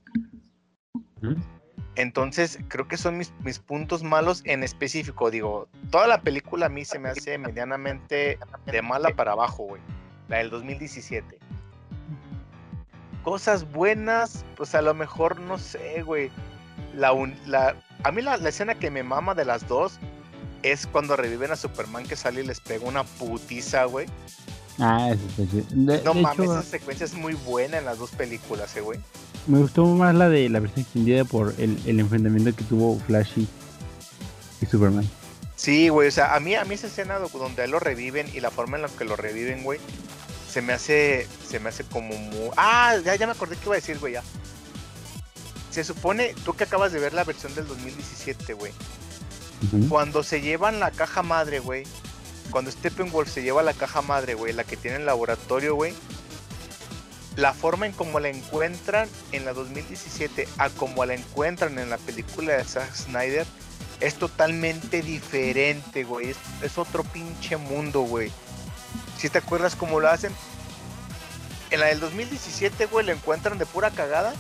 [1.97, 5.31] Entonces, creo que son mis, mis, puntos malos en específico.
[5.31, 9.83] Digo, toda la película a mí se me hace medianamente de mala para abajo, güey.
[10.29, 11.39] La del 2017
[13.25, 16.31] cosas buenas, pues a lo mejor no sé, güey.
[16.95, 17.13] La,
[17.47, 19.99] la, a mí la, escena que me mama de las dos
[20.63, 24.07] es cuando reviven a Superman que sale y les pega una putiza, güey.
[24.79, 25.65] Ah, eso sí.
[25.75, 29.01] no mames, esa secuencia es muy buena en las dos películas, eh, güey.
[29.47, 33.33] Me gustó más la de la versión extendida por el, el enfrentamiento que tuvo Flash
[33.37, 33.49] y,
[34.61, 35.09] y Superman.
[35.57, 38.27] Sí, güey, o sea, a mí, a mí esa escena donde a él lo reviven
[38.35, 39.79] y la forma en la que lo reviven, güey,
[40.55, 42.51] se me hace, se me hace como muy...
[42.57, 44.23] Ah, ya, ya me acordé que iba a decir, güey, ya.
[45.73, 48.73] Se supone, tú que acabas de ver la versión del 2017, güey.
[49.89, 51.83] Cuando se llevan la caja madre, güey.
[52.53, 55.93] Cuando Steppenwolf se lleva la caja madre, güey, la que tiene el laboratorio, güey.
[57.35, 61.99] La forma en cómo la encuentran en la 2017 a como la encuentran en la
[61.99, 63.45] película de Zack Snyder
[63.99, 66.31] es totalmente diferente, güey.
[66.31, 68.31] Es, es otro pinche mundo, güey.
[69.25, 70.35] Si te acuerdas cómo lo hacen.
[71.71, 74.35] En la del 2017, güey, lo encuentran de pura cagada.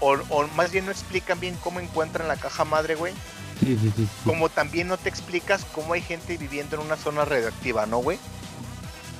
[0.00, 0.16] O,
[0.56, 3.12] más bien no explican bien cómo encuentran la caja madre, güey.
[3.60, 7.26] Sí, sí, sí, Como también no te explicas cómo hay gente viviendo en una zona
[7.26, 8.18] radioactiva, ¿no, güey?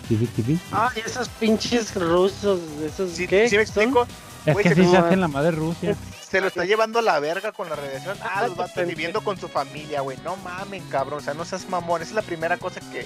[0.09, 0.59] Sí, sí, sí.
[0.73, 3.51] Ah, y esos pinches rusos, esos ¿Sí, ¿qué?
[3.51, 4.07] ¿sí me explico?
[4.47, 5.95] Es que sí se hacen la madre Rusia.
[6.27, 8.17] Se lo está llevando a la verga con la radiación.
[8.23, 10.17] Ah, los va a estar viviendo con su familia, güey.
[10.25, 11.19] No mamen, cabrón.
[11.19, 12.01] O sea, no seas mamón.
[12.01, 13.05] Esa es la primera cosa que,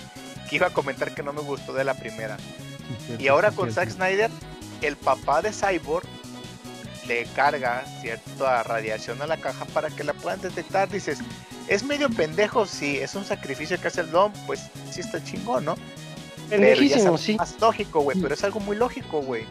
[0.55, 2.37] que iba a comentar que no me gustó de la primera.
[3.19, 4.31] y ahora con Zack Snyder,
[4.83, 6.07] el papá de Cyborg
[7.09, 10.89] le carga cierta radiación a la caja para que la puedan detectar.
[10.89, 11.19] Dices,
[11.67, 14.61] es medio pendejo, sí, es un sacrificio que hace el Dom, pues
[14.93, 15.75] sí está chingón, ¿no?
[16.49, 17.35] Pendejísimo, sí.
[17.35, 19.45] Más lógico, güey, pero es algo muy lógico, güey.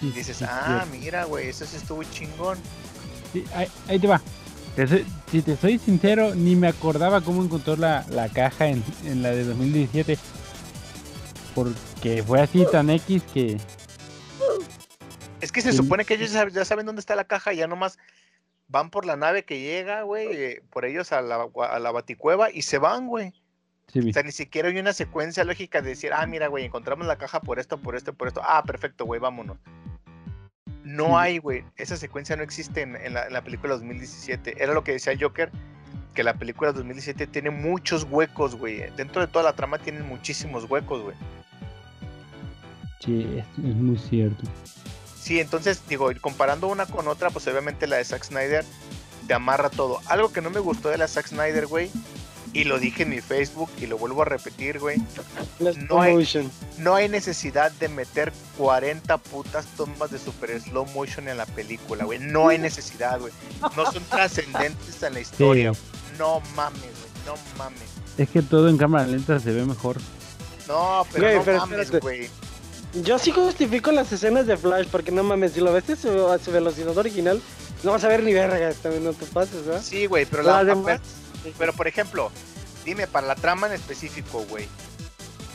[0.00, 2.58] Dices, ah, mira, güey, eso sí estuvo chingón.
[3.32, 4.20] Sí, ahí, ahí te va
[5.30, 8.82] si te soy sincero, ni me acordaba cómo encontró la, caja en,
[9.22, 10.18] la de 2017.
[11.54, 13.58] Porque fue así tan X que.
[15.40, 17.98] Es que se supone que ellos ya saben dónde está la caja y ya nomás
[18.68, 22.50] van por la nave que llega, güey, eh, por ellos a la, a la baticueva
[22.50, 23.34] y se van, güey.
[23.94, 27.18] o sea, ni siquiera hay una secuencia lógica de decir, ah, mira, güey, encontramos la
[27.18, 28.40] caja por esto, por esto, por esto.
[28.42, 29.58] Ah, perfecto, güey, vámonos.
[30.84, 31.64] No hay, güey.
[31.76, 34.62] Esa secuencia no existe en, la, película 2017.
[34.62, 35.50] Era lo que decía Joker,
[36.14, 38.90] que la película 2017 tiene muchos huecos, güey.
[38.96, 41.16] Dentro de toda la trama tienen muchísimos huecos, güey.
[42.98, 44.42] Sí, es, muy cierto.
[45.16, 48.64] Sí, entonces, digo, comparando una con otra, pues obviamente la de Zack Snyder
[49.26, 50.00] te amarra todo.
[50.06, 51.90] Algo que no me gustó de la Zack Snyder, güey,
[52.52, 54.98] y lo dije en mi Facebook y lo vuelvo a repetir, güey.
[55.88, 56.28] No hay,
[56.78, 62.04] no hay, necesidad de meter 40 putas tomas de super slow motion en la película,
[62.04, 62.18] güey.
[62.18, 63.32] No hay necesidad, güey.
[63.76, 65.72] No son trascendentes en la historia.
[66.18, 67.26] No mames, güey.
[67.26, 67.82] No mames.
[68.18, 69.96] Es que todo en cámara lenta se ve mejor.
[70.68, 72.28] No, pero no mames, güey.
[73.02, 76.52] Yo sí justifico las escenas de Flash, porque no mames, si lo ves a su
[76.52, 77.40] velocidad original,
[77.82, 79.82] no vas a ver ni verga, también no te pases, ¿verdad?
[79.82, 81.00] Sí, güey, pero la, la
[81.58, 82.30] pero por ejemplo,
[82.84, 84.68] dime, para la trama en específico, güey.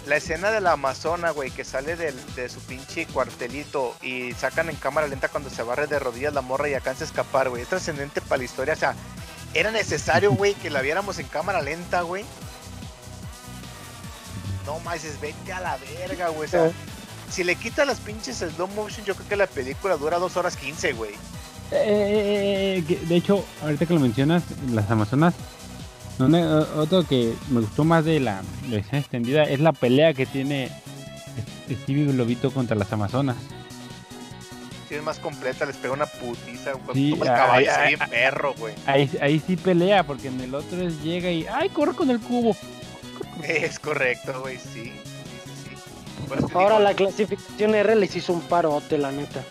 [0.05, 4.77] La escena de la Amazona, güey, que sale de su pinche cuartelito y sacan en
[4.77, 7.63] cámara lenta cuando se barre de rodillas la morra y alcanza a escapar, güey.
[7.63, 8.73] Es trascendente para la historia.
[8.73, 8.95] O sea,
[9.53, 12.23] era necesario, güey, que la viéramos en cámara lenta, güey.
[14.65, 16.47] No más, vete a la verga, güey.
[16.47, 16.71] O sea,
[17.29, 20.55] si le quitas las pinches slow motion, yo creo que la película dura dos horas
[20.55, 21.15] 15, güey.
[21.71, 25.33] Eh, de hecho, ahorita que lo mencionas, las Amazonas
[26.19, 30.71] otro que me gustó más de la versión extendida es la pelea que tiene
[31.69, 33.37] Stevie Globito contra las Amazonas.
[34.89, 38.73] Sí, es más completa, les pega una putiza, sí, el caballo ahí, perro, güey.
[38.85, 42.21] Ahí, ahí sí pelea, porque en el otro es llega y ¡ay, corre con el
[42.21, 42.55] cubo!
[43.43, 44.93] Es correcto, güey, sí.
[46.53, 49.43] Ahora la clasificación R les hizo un parote, la neta.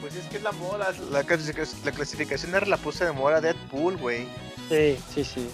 [0.00, 3.96] Pues es que es la moda, la, la clasificación R la puse de moda Deadpool,
[3.98, 4.26] güey.
[4.68, 5.48] Sí, sí, sí.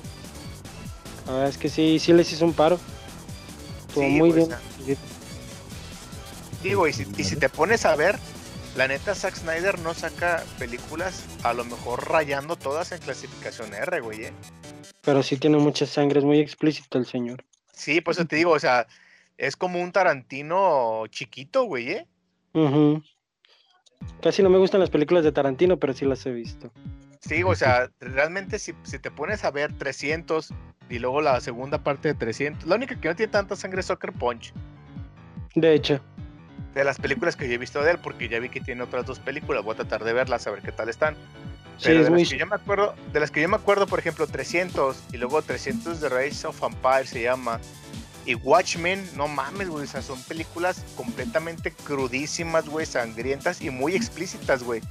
[1.26, 2.78] La verdad es que sí, sí les hizo un paro.
[3.88, 4.48] Estuvo muy pues,
[4.86, 4.98] bien.
[6.62, 8.18] Digo, y si, y si te pones a ver,
[8.76, 14.00] la neta Zack Snyder no saca películas a lo mejor rayando todas en clasificación R,
[14.00, 14.24] güey.
[14.24, 14.32] ¿eh?
[15.02, 17.44] Pero sí tiene mucha sangre, es muy explícito el señor.
[17.72, 18.86] Sí, pues eso te digo, o sea,
[19.38, 22.06] es como un Tarantino chiquito, güey, ¿eh?
[24.22, 26.70] Casi no me gustan las películas de Tarantino, pero sí las he visto.
[27.20, 30.54] Sí, o sea, realmente si, si te pones a ver 300
[30.88, 33.86] y luego la segunda parte de 300, la única que no tiene tanta sangre es
[33.86, 34.54] Soccer Punch.
[35.54, 36.00] De hecho,
[36.74, 39.04] De las películas que yo he visto de él, porque ya vi que tiene otras
[39.06, 41.18] dos películas, voy a tratar de verlas, a ver qué tal están.
[41.76, 42.20] sí, Pero es de muy...
[42.20, 45.16] las que yo me acuerdo, de las que yo me acuerdo, por ejemplo, 300 y
[45.18, 47.60] luego 300 de Race of Empire se llama.
[48.24, 53.94] Y Watchmen, no mames, güey, o sea, son películas completamente crudísimas, güey, sangrientas y muy
[53.96, 54.82] explícitas, güey.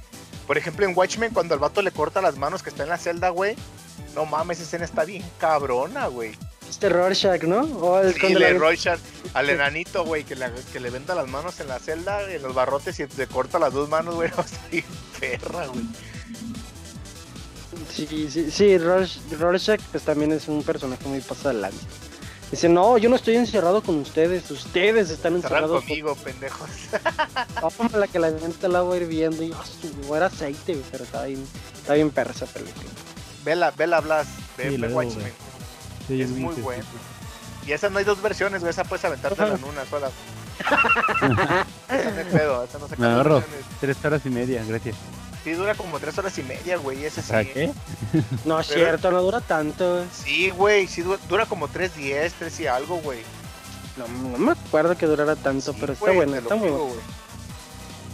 [0.46, 2.98] Por ejemplo, en Watchmen, cuando al vato le corta las manos que está en la
[2.98, 3.54] celda, güey,
[4.14, 6.32] no mames, esa escena está bien cabrona, güey.
[6.68, 7.60] Este Rorschach, ¿no?
[7.80, 8.98] O el Sí, le la- Rorschach
[9.34, 12.54] al enanito, güey, que, le- que le venda las manos en la celda, en los
[12.54, 14.84] barrotes y le corta las dos manos, güey, está bien
[15.18, 15.84] perra, güey.
[17.92, 21.68] Sí, sí, sí, Rorsch- Rorschach pues también es un personaje muy pasado.
[22.50, 26.68] Dice, no, yo no estoy encerrado con ustedes, ustedes están encerrados conmigo, pendejos.
[27.76, 31.46] con la que la avienta el agua hirviendo y su- era aceite, pero está bien,
[31.76, 32.88] está bien perra esa película.
[33.44, 34.26] Vela, vela, Blas,
[34.58, 35.32] ve, Sí, ve la Watchmen.
[36.08, 36.84] Sí, Es muy buena.
[37.66, 40.10] Y esa no hay dos versiones, güey, esa puedes aventarte en una sola.
[41.88, 43.44] esa no hay pedo, esa no se Me ahorro
[43.80, 44.96] tres horas y media, gracias.
[45.44, 47.30] Sí, dura como tres horas y media, güey, ese sí.
[47.30, 47.72] ¿Para qué?
[48.44, 49.96] No es Pero- cierto, no dura tanto.
[49.96, 50.06] güey.
[50.12, 53.20] Sí, güey, sí dura, dura como 3.10, 3 y algo, güey.
[53.96, 56.92] No, no me acuerdo que durara tanto, Sí, pero está güey, lo está muy güey.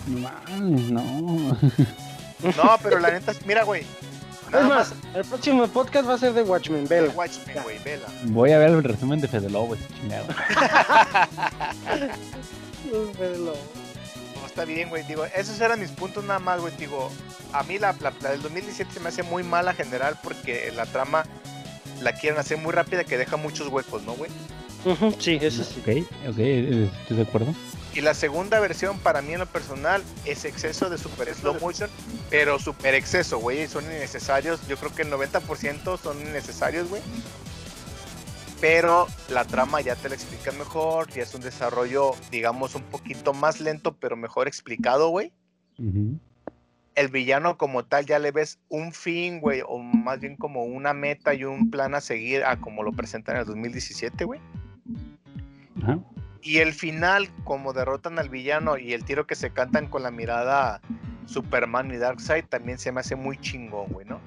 [0.07, 1.03] Mames, no.
[1.03, 3.83] No, pero la neta, mira, güey.
[3.83, 7.12] Es Nada más, más, el próximo podcast va a ser de Watchmen, ve vela.
[7.14, 8.07] Watchmen, güey, vela.
[8.27, 10.27] Voy a ver el resumen de Fede Lobo, ese chingado.
[13.18, 13.55] Velo.
[13.55, 13.86] No,
[14.57, 15.03] está bien, güey.
[15.03, 16.75] Digo, esos eran mis puntos nada más, güey.
[16.79, 17.13] Digo,
[17.53, 20.87] a mí la, la, la del 2017 se me hace muy mala general porque la
[20.87, 21.25] trama
[22.01, 24.31] la quieren hacer muy rápida que deja muchos huecos, ¿no, güey?
[25.19, 25.81] Sí, eso sí.
[25.81, 27.55] Ok, ok, estoy de acuerdo.
[27.93, 31.91] Y la segunda versión, para mí en lo personal, es exceso de super slow motion,
[32.31, 33.69] pero super exceso, güey.
[33.69, 34.67] Son innecesarios.
[34.69, 37.03] Yo creo que el 90% son innecesarios, güey.
[38.61, 41.09] Pero la trama ya te la explican mejor.
[41.11, 45.33] Ya es un desarrollo, digamos, un poquito más lento, pero mejor explicado, güey.
[46.95, 50.95] El villano como tal ya le ves un fin, güey, o más bien como una
[50.95, 54.41] meta y un plan a seguir a como lo presentan en el 2017, güey.
[55.83, 56.01] Ajá.
[56.47, 60.12] Y el final, como derrotan al villano y el tiro que se cantan con la
[60.12, 60.80] mirada
[61.26, 64.20] Superman y Darkseid, también se me hace muy chingón, güey, ¿no?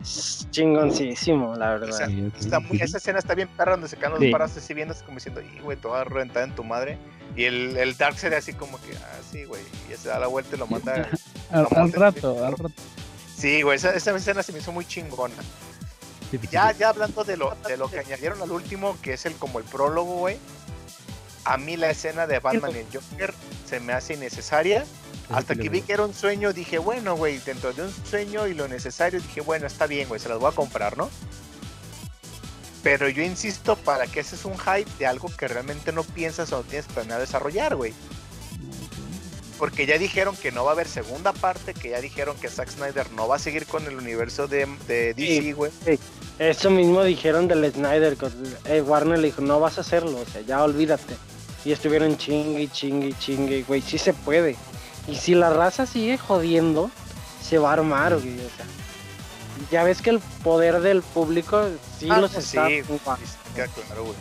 [0.52, 1.96] Chingoncísimo, la O verdad.
[1.98, 4.32] sea, Sí, ok, está muy- esa escena está bien perra donde se quedan los Sí.
[4.32, 6.98] paras así viendo así como diciendo, y güey, te vas a reventar en tu madre.
[7.38, 10.28] Y el, el Darkseid así como que, ah, sí, güey, y ya se da la
[10.28, 11.08] vuelta y lo mata.
[11.52, 12.72] Al, Como al te- rato, al rato.
[13.34, 15.34] Sí, güey, esa, esa escena se me hizo muy chingona.
[16.30, 19.34] Sí, Ya, ya hablando de lo, de lo que añadieron al último, que es el
[19.36, 20.38] como el prólogo, güey.
[21.46, 23.34] A mí la escena de Batman y el Joker
[23.68, 24.86] se me hace innecesaria.
[25.32, 28.56] Hasta que vi que era un sueño, dije, bueno, güey, dentro de un sueño y
[28.56, 31.10] lo necesario, dije, bueno, está bien, güey, se las voy a comprar, ¿no?
[32.82, 36.58] Pero yo insisto, ¿para qué haces un hype de algo que realmente no piensas o
[36.58, 37.94] no tienes planeado desarrollar, güey?
[39.60, 42.70] Porque ya dijeron que no va a haber segunda parte, que ya dijeron que Zack
[42.70, 45.52] Snyder no va a seguir con el universo de, de DC, Sí.
[45.52, 45.72] güey.
[46.40, 48.18] Eso mismo dijeron del Snyder.
[48.66, 51.16] eh, Warner le dijo, no vas a hacerlo, o sea, ya olvídate.
[51.66, 54.56] Y estuvieron chingue, chingue, chingue, güey, sí se puede.
[55.08, 56.90] Y si la raza sigue jodiendo,
[57.44, 58.66] se va a armar, güey, o sea.
[59.70, 61.68] Ya ves que el poder del público
[62.00, 62.68] sí Ah, los pues está...
[62.70, 62.82] sí,
[63.88, 64.16] claro, güey.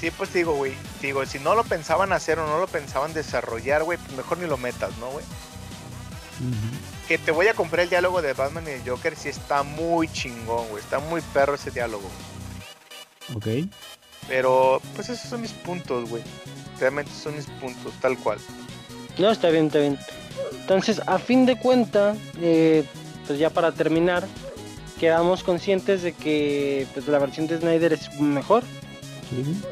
[0.00, 3.84] Sí, pues digo, güey, digo, si no lo pensaban hacer o no lo pensaban desarrollar,
[3.84, 5.24] güey, pues mejor ni lo metas, ¿no, güey?
[7.08, 10.08] Que te voy a comprar el diálogo de Batman y el Joker, sí está muy
[10.08, 12.10] chingón, güey, está muy perro ese diálogo.
[13.34, 13.46] Ok.
[14.28, 16.22] Pero, pues esos son mis puntos, güey.
[16.78, 18.38] Realmente son mis puntos, tal cual.
[19.18, 19.98] No, está bien, está bien.
[20.60, 22.84] Entonces, a fin de cuentas, eh,
[23.26, 24.26] pues ya para terminar,
[24.98, 28.64] quedamos conscientes de que pues, la versión de Snyder es mejor.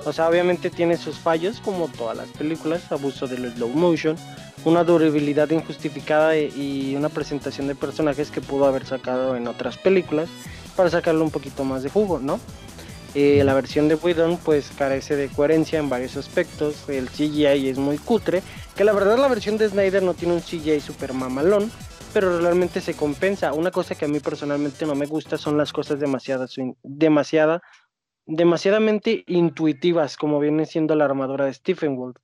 [0.05, 4.17] O sea, obviamente tiene sus fallos, como todas las películas, abuso del slow motion,
[4.65, 9.77] una durabilidad injustificada e- y una presentación de personajes que pudo haber sacado en otras
[9.77, 10.29] películas
[10.77, 12.41] para sacarle un poquito más de jugo, ¿no?
[13.15, 17.79] Eh, la versión de Whedon pues carece de coherencia en varios aspectos, el CGI es
[17.79, 18.43] muy cutre,
[18.75, 21.71] que la verdad la versión de Snyder no tiene un CGI super mamalón,
[22.13, 23.53] pero realmente se compensa.
[23.53, 26.47] Una cosa que a mí personalmente no me gusta son las cosas demasiada,
[26.83, 27.63] demasiada
[28.27, 32.17] demasiadamente intuitivas, como viene siendo la armadura de Stephen Wolf,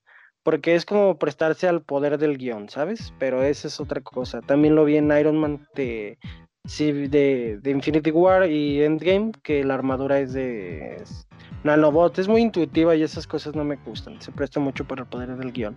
[0.42, 3.12] porque es como prestarse al poder del guion, ¿sabes?
[3.18, 4.40] Pero esa es otra cosa.
[4.40, 6.18] También lo vi en Iron Man de,
[6.64, 11.02] sí, de, de Infinity War y Endgame, que la armadura es de
[11.62, 12.18] nanobot.
[12.18, 14.20] Es muy intuitiva y esas cosas no me gustan.
[14.22, 15.76] Se presta mucho para el poder del guion.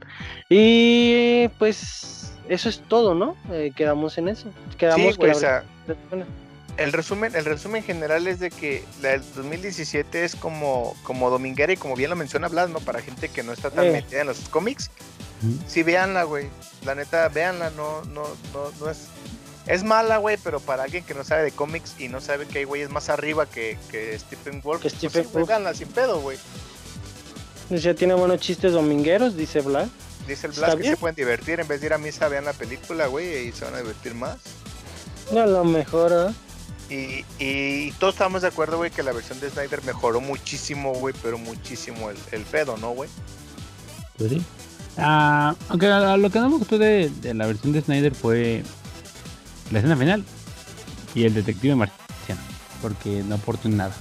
[0.50, 3.36] Y pues eso es todo, ¿no?
[3.52, 4.50] Eh, quedamos en eso.
[4.78, 5.64] Quedamos Sí, que sea,
[6.78, 11.74] el resumen, el resumen general es de que la del 2017 es como, como dominguera
[11.74, 12.80] y como bien lo menciona Blas, ¿no?
[12.80, 13.92] Para gente que no está tan Eh.
[13.92, 14.90] metida en los cómics.
[15.68, 16.48] Sí, véanla, güey.
[16.86, 19.08] La neta, véanla, no, no, no, no es.
[19.68, 22.60] Es mala, güey, pero para alguien que no sabe de cómics y no sabe que
[22.60, 25.48] hay güeyes más arriba que, que Stephen Wolf, Que pues Stephen sí, Wolf.
[25.48, 26.38] véanla sin pedo, güey.
[27.70, 29.88] Ya tiene buenos chistes domingueros, dice Vlad.
[30.28, 30.94] Dice el Blas que bien.
[30.94, 31.60] se pueden divertir.
[31.60, 34.14] En vez de ir a misa, vean la película, güey, y se van a divertir
[34.16, 34.38] más.
[35.32, 36.34] A lo mejor, ¿eh?
[36.94, 41.16] Y, y todos estamos de acuerdo, güey, que la versión de Snyder mejoró muchísimo, güey,
[41.24, 43.10] pero muchísimo el, el pedo, ¿no, güey?
[44.18, 44.41] Pues sí.
[44.98, 48.14] Ah, aunque a- a lo que no me gustó de, de la versión de Snyder
[48.14, 48.64] fue
[49.72, 50.24] la escena final
[51.16, 52.41] y el detective marciano,
[52.82, 53.96] porque no aportó en nada.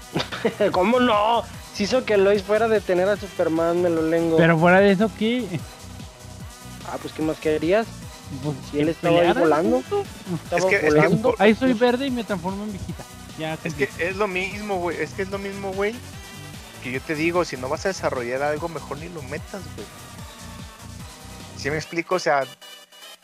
[0.72, 1.42] ¿Cómo no?
[1.74, 4.36] Si hizo que Lois fuera a detener a Superman, me lo lengo.
[4.38, 5.46] Pero fuera de eso, ¿qué?
[6.90, 7.86] Ah, pues ¿qué más querías?
[8.42, 9.82] Pues, Si él estaba ahí pelearan, volando.
[10.50, 11.34] es que- volando.
[11.38, 13.04] Ahí soy verde y me transformo en viejita.
[13.38, 15.00] Ya, Es que es lo mismo, güey.
[15.00, 15.94] Es que es lo mismo, güey.
[16.82, 19.86] Que yo te digo, si no vas a desarrollar algo, mejor ni lo metas, güey.
[21.56, 22.16] Si me explico?
[22.16, 22.44] O sea,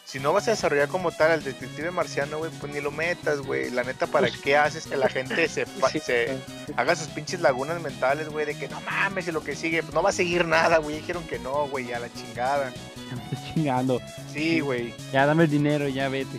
[0.04, 3.40] si no vas a desarrollar como tal al detective marciano, güey, pues ni lo metas,
[3.40, 3.70] güey.
[3.70, 6.72] La neta, ¿para Pues- qué haces que la gente se, pa- Sí, se sí.
[6.76, 8.46] haga sus pinches lagunas mentales, güey?
[8.46, 10.96] De que no mames y lo que sigue, pues no va a seguir nada, güey.
[10.96, 12.72] Dijeron que no, güey, a la chingada.
[13.16, 14.00] Me estoy chingando.
[14.32, 14.94] Sí, güey.
[15.12, 16.38] Ya dame el dinero, ya vete.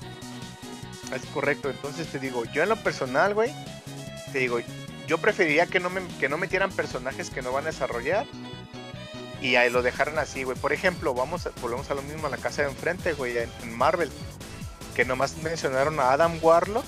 [1.14, 3.52] Es correcto, entonces te digo, yo en lo personal, güey,
[4.32, 4.60] te digo,
[5.08, 8.28] yo preferiría que no, me, que no metieran personajes que no van a desarrollar
[9.42, 10.56] y ahí lo dejaran así, güey.
[10.58, 13.50] Por ejemplo, vamos a- volvemos a lo mismo a la casa de enfrente, güey, en,
[13.64, 14.12] en Marvel,
[14.96, 16.86] que nomás mencionaron a Adam Warlock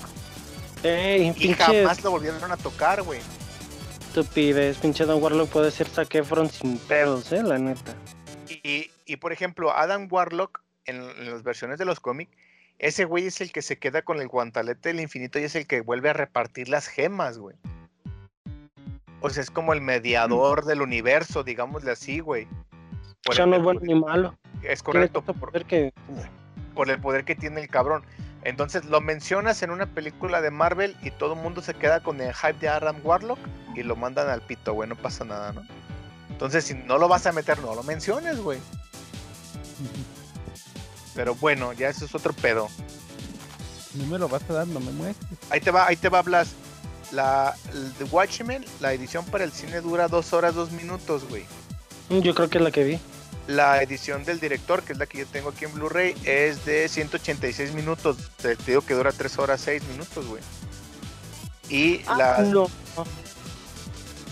[0.84, 3.22] Ey, y pinche jamás lo volvieron a tocar, güey.
[4.08, 4.78] estupidez.
[4.78, 7.94] Pinche Don Warlock puede ser Zac Efron sin pedos, eh, la neta.
[8.64, 12.32] Y, y, por ejemplo, Adam Warlock en, en las versiones de los cómics,
[12.80, 15.68] ese güey es el que se queda con el guantalete del infinito y es el
[15.68, 17.56] que vuelve a repartir las gemas, güey.
[19.22, 22.46] O sea, es como el mediador del universo, digámosle así, güey.
[22.46, 24.36] O Por sea, el- no es bueno ni malo.
[24.64, 25.94] Es correcto, por, poder que...
[26.74, 28.04] por el poder que tiene el cabrón.
[28.44, 32.20] Entonces lo mencionas en una película de Marvel y todo el mundo se queda con
[32.20, 33.38] el hype de Adam Warlock
[33.76, 35.62] y lo mandan al pito, güey, no pasa nada, ¿no?
[36.42, 38.58] Entonces, si no lo vas a meter, no lo menciones, güey.
[41.14, 42.68] Pero bueno, ya eso es otro pedo.
[43.94, 45.38] No me lo vas a dar, no me muestres.
[45.52, 46.54] Ahí te va, ahí te va, Blas.
[47.12, 47.56] La
[48.00, 51.46] The Watchmen, la edición para el cine dura dos horas, dos minutos, güey.
[52.10, 53.00] Yo creo que es la que vi.
[53.46, 56.90] La edición del director, que es la que yo tengo aquí en Blu-ray, es de
[56.90, 58.18] 186 minutos.
[58.42, 60.42] Te, digo que dura 3 horas 6 minutos, güey.
[61.70, 62.68] Y la, Ah, no.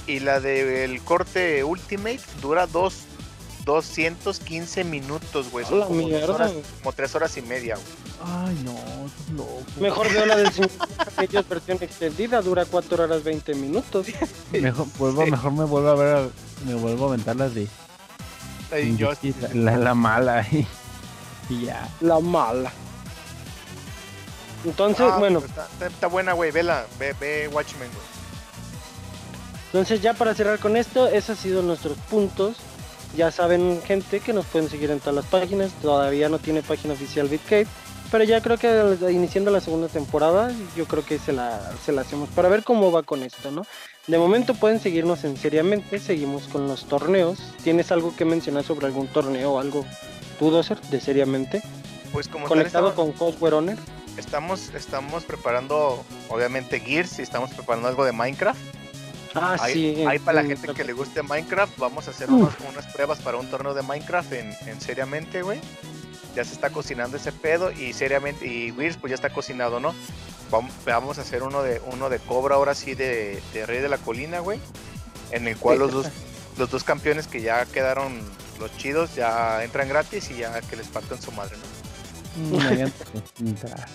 [0.09, 2.95] Y la del corte Ultimate dura dos,
[3.65, 5.65] 215 minutos, güey.
[5.65, 6.33] Son como, dos mierda.
[6.35, 6.51] horas,
[6.81, 7.87] como 3 horas y media, güey.
[8.21, 9.63] Ay, no, eso es loco.
[9.79, 10.87] Mejor veo la del 50
[11.17, 14.07] aquellos versión extendida, dura 4 horas 20 minutos.
[14.51, 15.31] Mejor, vuelvo, Sí.
[15.31, 16.29] mejor me vuelvo a ver,
[16.65, 17.67] me vuelvo a aventar las de
[18.71, 19.53] La Injustice.
[19.55, 20.67] la, la, la mala y,
[21.49, 21.87] y ya.
[22.01, 22.71] La mala.
[24.65, 26.51] Entonces, Ah, bueno, Está, está- está buena, güey.
[26.51, 28.18] Vela, ve, ve Watchmen, güey.
[29.73, 32.57] Entonces ya para cerrar con esto, esos han sido nuestros puntos.
[33.17, 35.71] Ya saben, gente, que nos pueden seguir en todas las páginas.
[35.81, 37.65] Todavía no tiene página oficial Bitcave,
[38.11, 42.01] pero ya creo que iniciando la segunda temporada, yo creo que se la, se la
[42.01, 43.65] hacemos para ver cómo va con esto, ¿no?
[44.07, 47.39] De momento pueden seguirnos en seriamente, seguimos con los torneos.
[47.63, 49.85] ¿Tienes algo que mencionar sobre algún torneo o algo,
[50.37, 51.61] tú, Dozer, de seriamente?
[52.11, 53.77] Pues como Conectado estamos- con Cosware Honor.
[54.17, 58.59] estamos, estamos preparando, obviamente, Gears y estamos preparando algo de Minecraft.
[59.35, 60.03] Ah, sí.
[60.07, 63.37] ahí para la gente que le guste Minecraft, vamos a hacer unos- unas pruebas para
[63.37, 65.59] un torneo de Minecraft en, en seriamente, güey.
[66.35, 69.93] Ya se está cocinando ese pedo y seriamente, y Gears pues ya está cocinado, ¿no?
[70.51, 73.89] Vamos, vamos a hacer uno de uno de Cobra ahora sí de, de Rey de
[73.89, 74.59] la Colina, güey.
[75.31, 76.07] En el cual los dos,
[76.57, 78.19] los dos campeones que ya quedaron
[78.59, 82.59] los chidos ya entran gratis y ya que les partan su madre, ¿no?
[82.59, 83.87] Llanta distinta.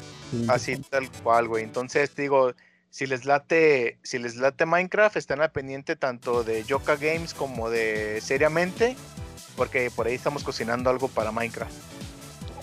[0.48, 1.62] Así tal cual, güey.
[1.64, 2.52] Entonces, digo,
[2.94, 7.68] si les late, si les late Minecraft, están al pendiente tanto de Yoka Games como
[7.68, 8.96] de Seriamente,
[9.56, 11.72] porque por ahí estamos cocinando algo para Minecraft.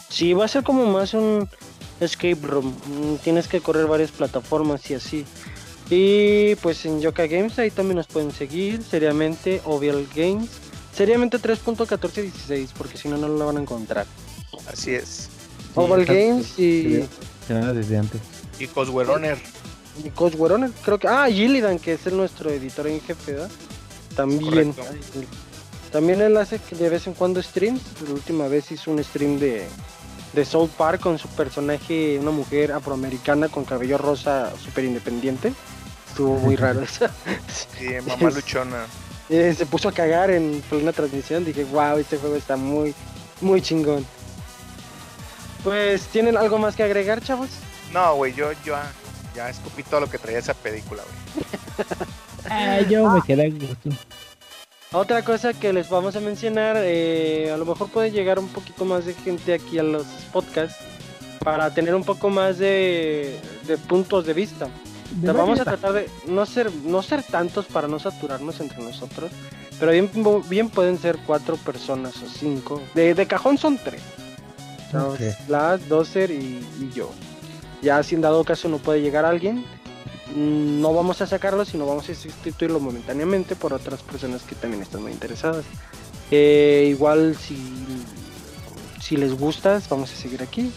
[0.07, 1.49] Sí, va a ser como más un
[1.99, 2.73] escape room.
[2.87, 5.25] Mm, Tienes que correr varias plataformas y así.
[5.89, 8.81] Y pues en Yoka Games ahí también nos pueden seguir.
[8.83, 10.49] Seriamente, Ovial Games.
[10.95, 14.05] Seriamente 3.1416, porque si no, no lo van a encontrar.
[14.71, 15.27] Así es.
[15.75, 17.05] Oval Games y,
[17.49, 18.21] desde antes.
[18.59, 19.37] Y Cosware Honor.
[20.03, 21.07] Y Coach Weroner, creo que.
[21.07, 23.51] Ah, Gillidan, que es el nuestro editor en jefe, ¿verdad?
[24.15, 24.73] También.
[24.73, 25.19] Correcto.
[25.91, 27.81] También él hace que de vez en cuando streams.
[28.07, 29.67] La última vez hizo un stream de,
[30.33, 35.53] de South Park con su personaje, una mujer afroamericana con cabello rosa súper independiente.
[36.07, 37.07] Estuvo muy raro eso.
[37.77, 38.85] Sí, mamá luchona.
[39.29, 41.43] Eh, se puso a cagar en plena transmisión.
[41.43, 42.93] Dije, wow, este juego está muy,
[43.41, 44.05] muy chingón.
[45.63, 47.49] Pues, ¿tienen algo más que agregar, chavos?
[47.93, 48.75] No, güey, yo, yo
[49.35, 51.45] ya escupí todo lo que traía esa película, güey.
[52.49, 53.89] Ah, yo me quedé gusto.
[54.91, 58.83] Otra cosa que les vamos a mencionar, eh, a lo mejor puede llegar un poquito
[58.83, 60.83] más de gente aquí a los podcasts
[61.39, 64.65] para tener un poco más de, de puntos de vista.
[64.65, 68.79] O sea, vamos a tratar de no ser no ser tantos para no saturarnos entre
[68.83, 69.31] nosotros,
[69.79, 70.09] pero bien,
[70.49, 72.81] bien pueden ser cuatro personas o cinco.
[72.95, 74.01] De, de cajón son tres.
[74.87, 75.19] O sea, Ok.
[75.47, 77.11] Vlad, Dozer y, y yo.
[77.81, 79.65] Ya si en dado caso no puede llegar alguien,
[80.35, 84.81] mm, no vamos a sacarlo, sino vamos a sustituirlo momentáneamente por otras personas que también
[84.81, 85.65] están muy interesadas.
[86.29, 87.57] Eh, igual si,
[89.01, 90.71] si les gustas, vamos a seguir aquí.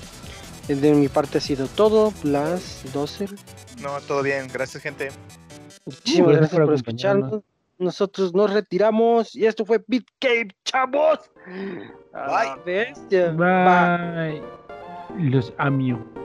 [0.69, 2.13] De mi parte ha sido todo.
[2.23, 3.31] Blas, Dozer,
[3.83, 5.11] No, todo bien, gracias, gente.
[5.85, 7.43] Muchísimas gracias gracias por escucharnos.
[7.79, 11.19] Nosotros nos retiramos y esto fue Beat Cave, chavos.
[12.13, 12.63] Bye.
[12.65, 13.33] bestia.
[13.33, 14.41] Bye.
[14.41, 15.31] Bye.
[15.31, 16.24] Los amo.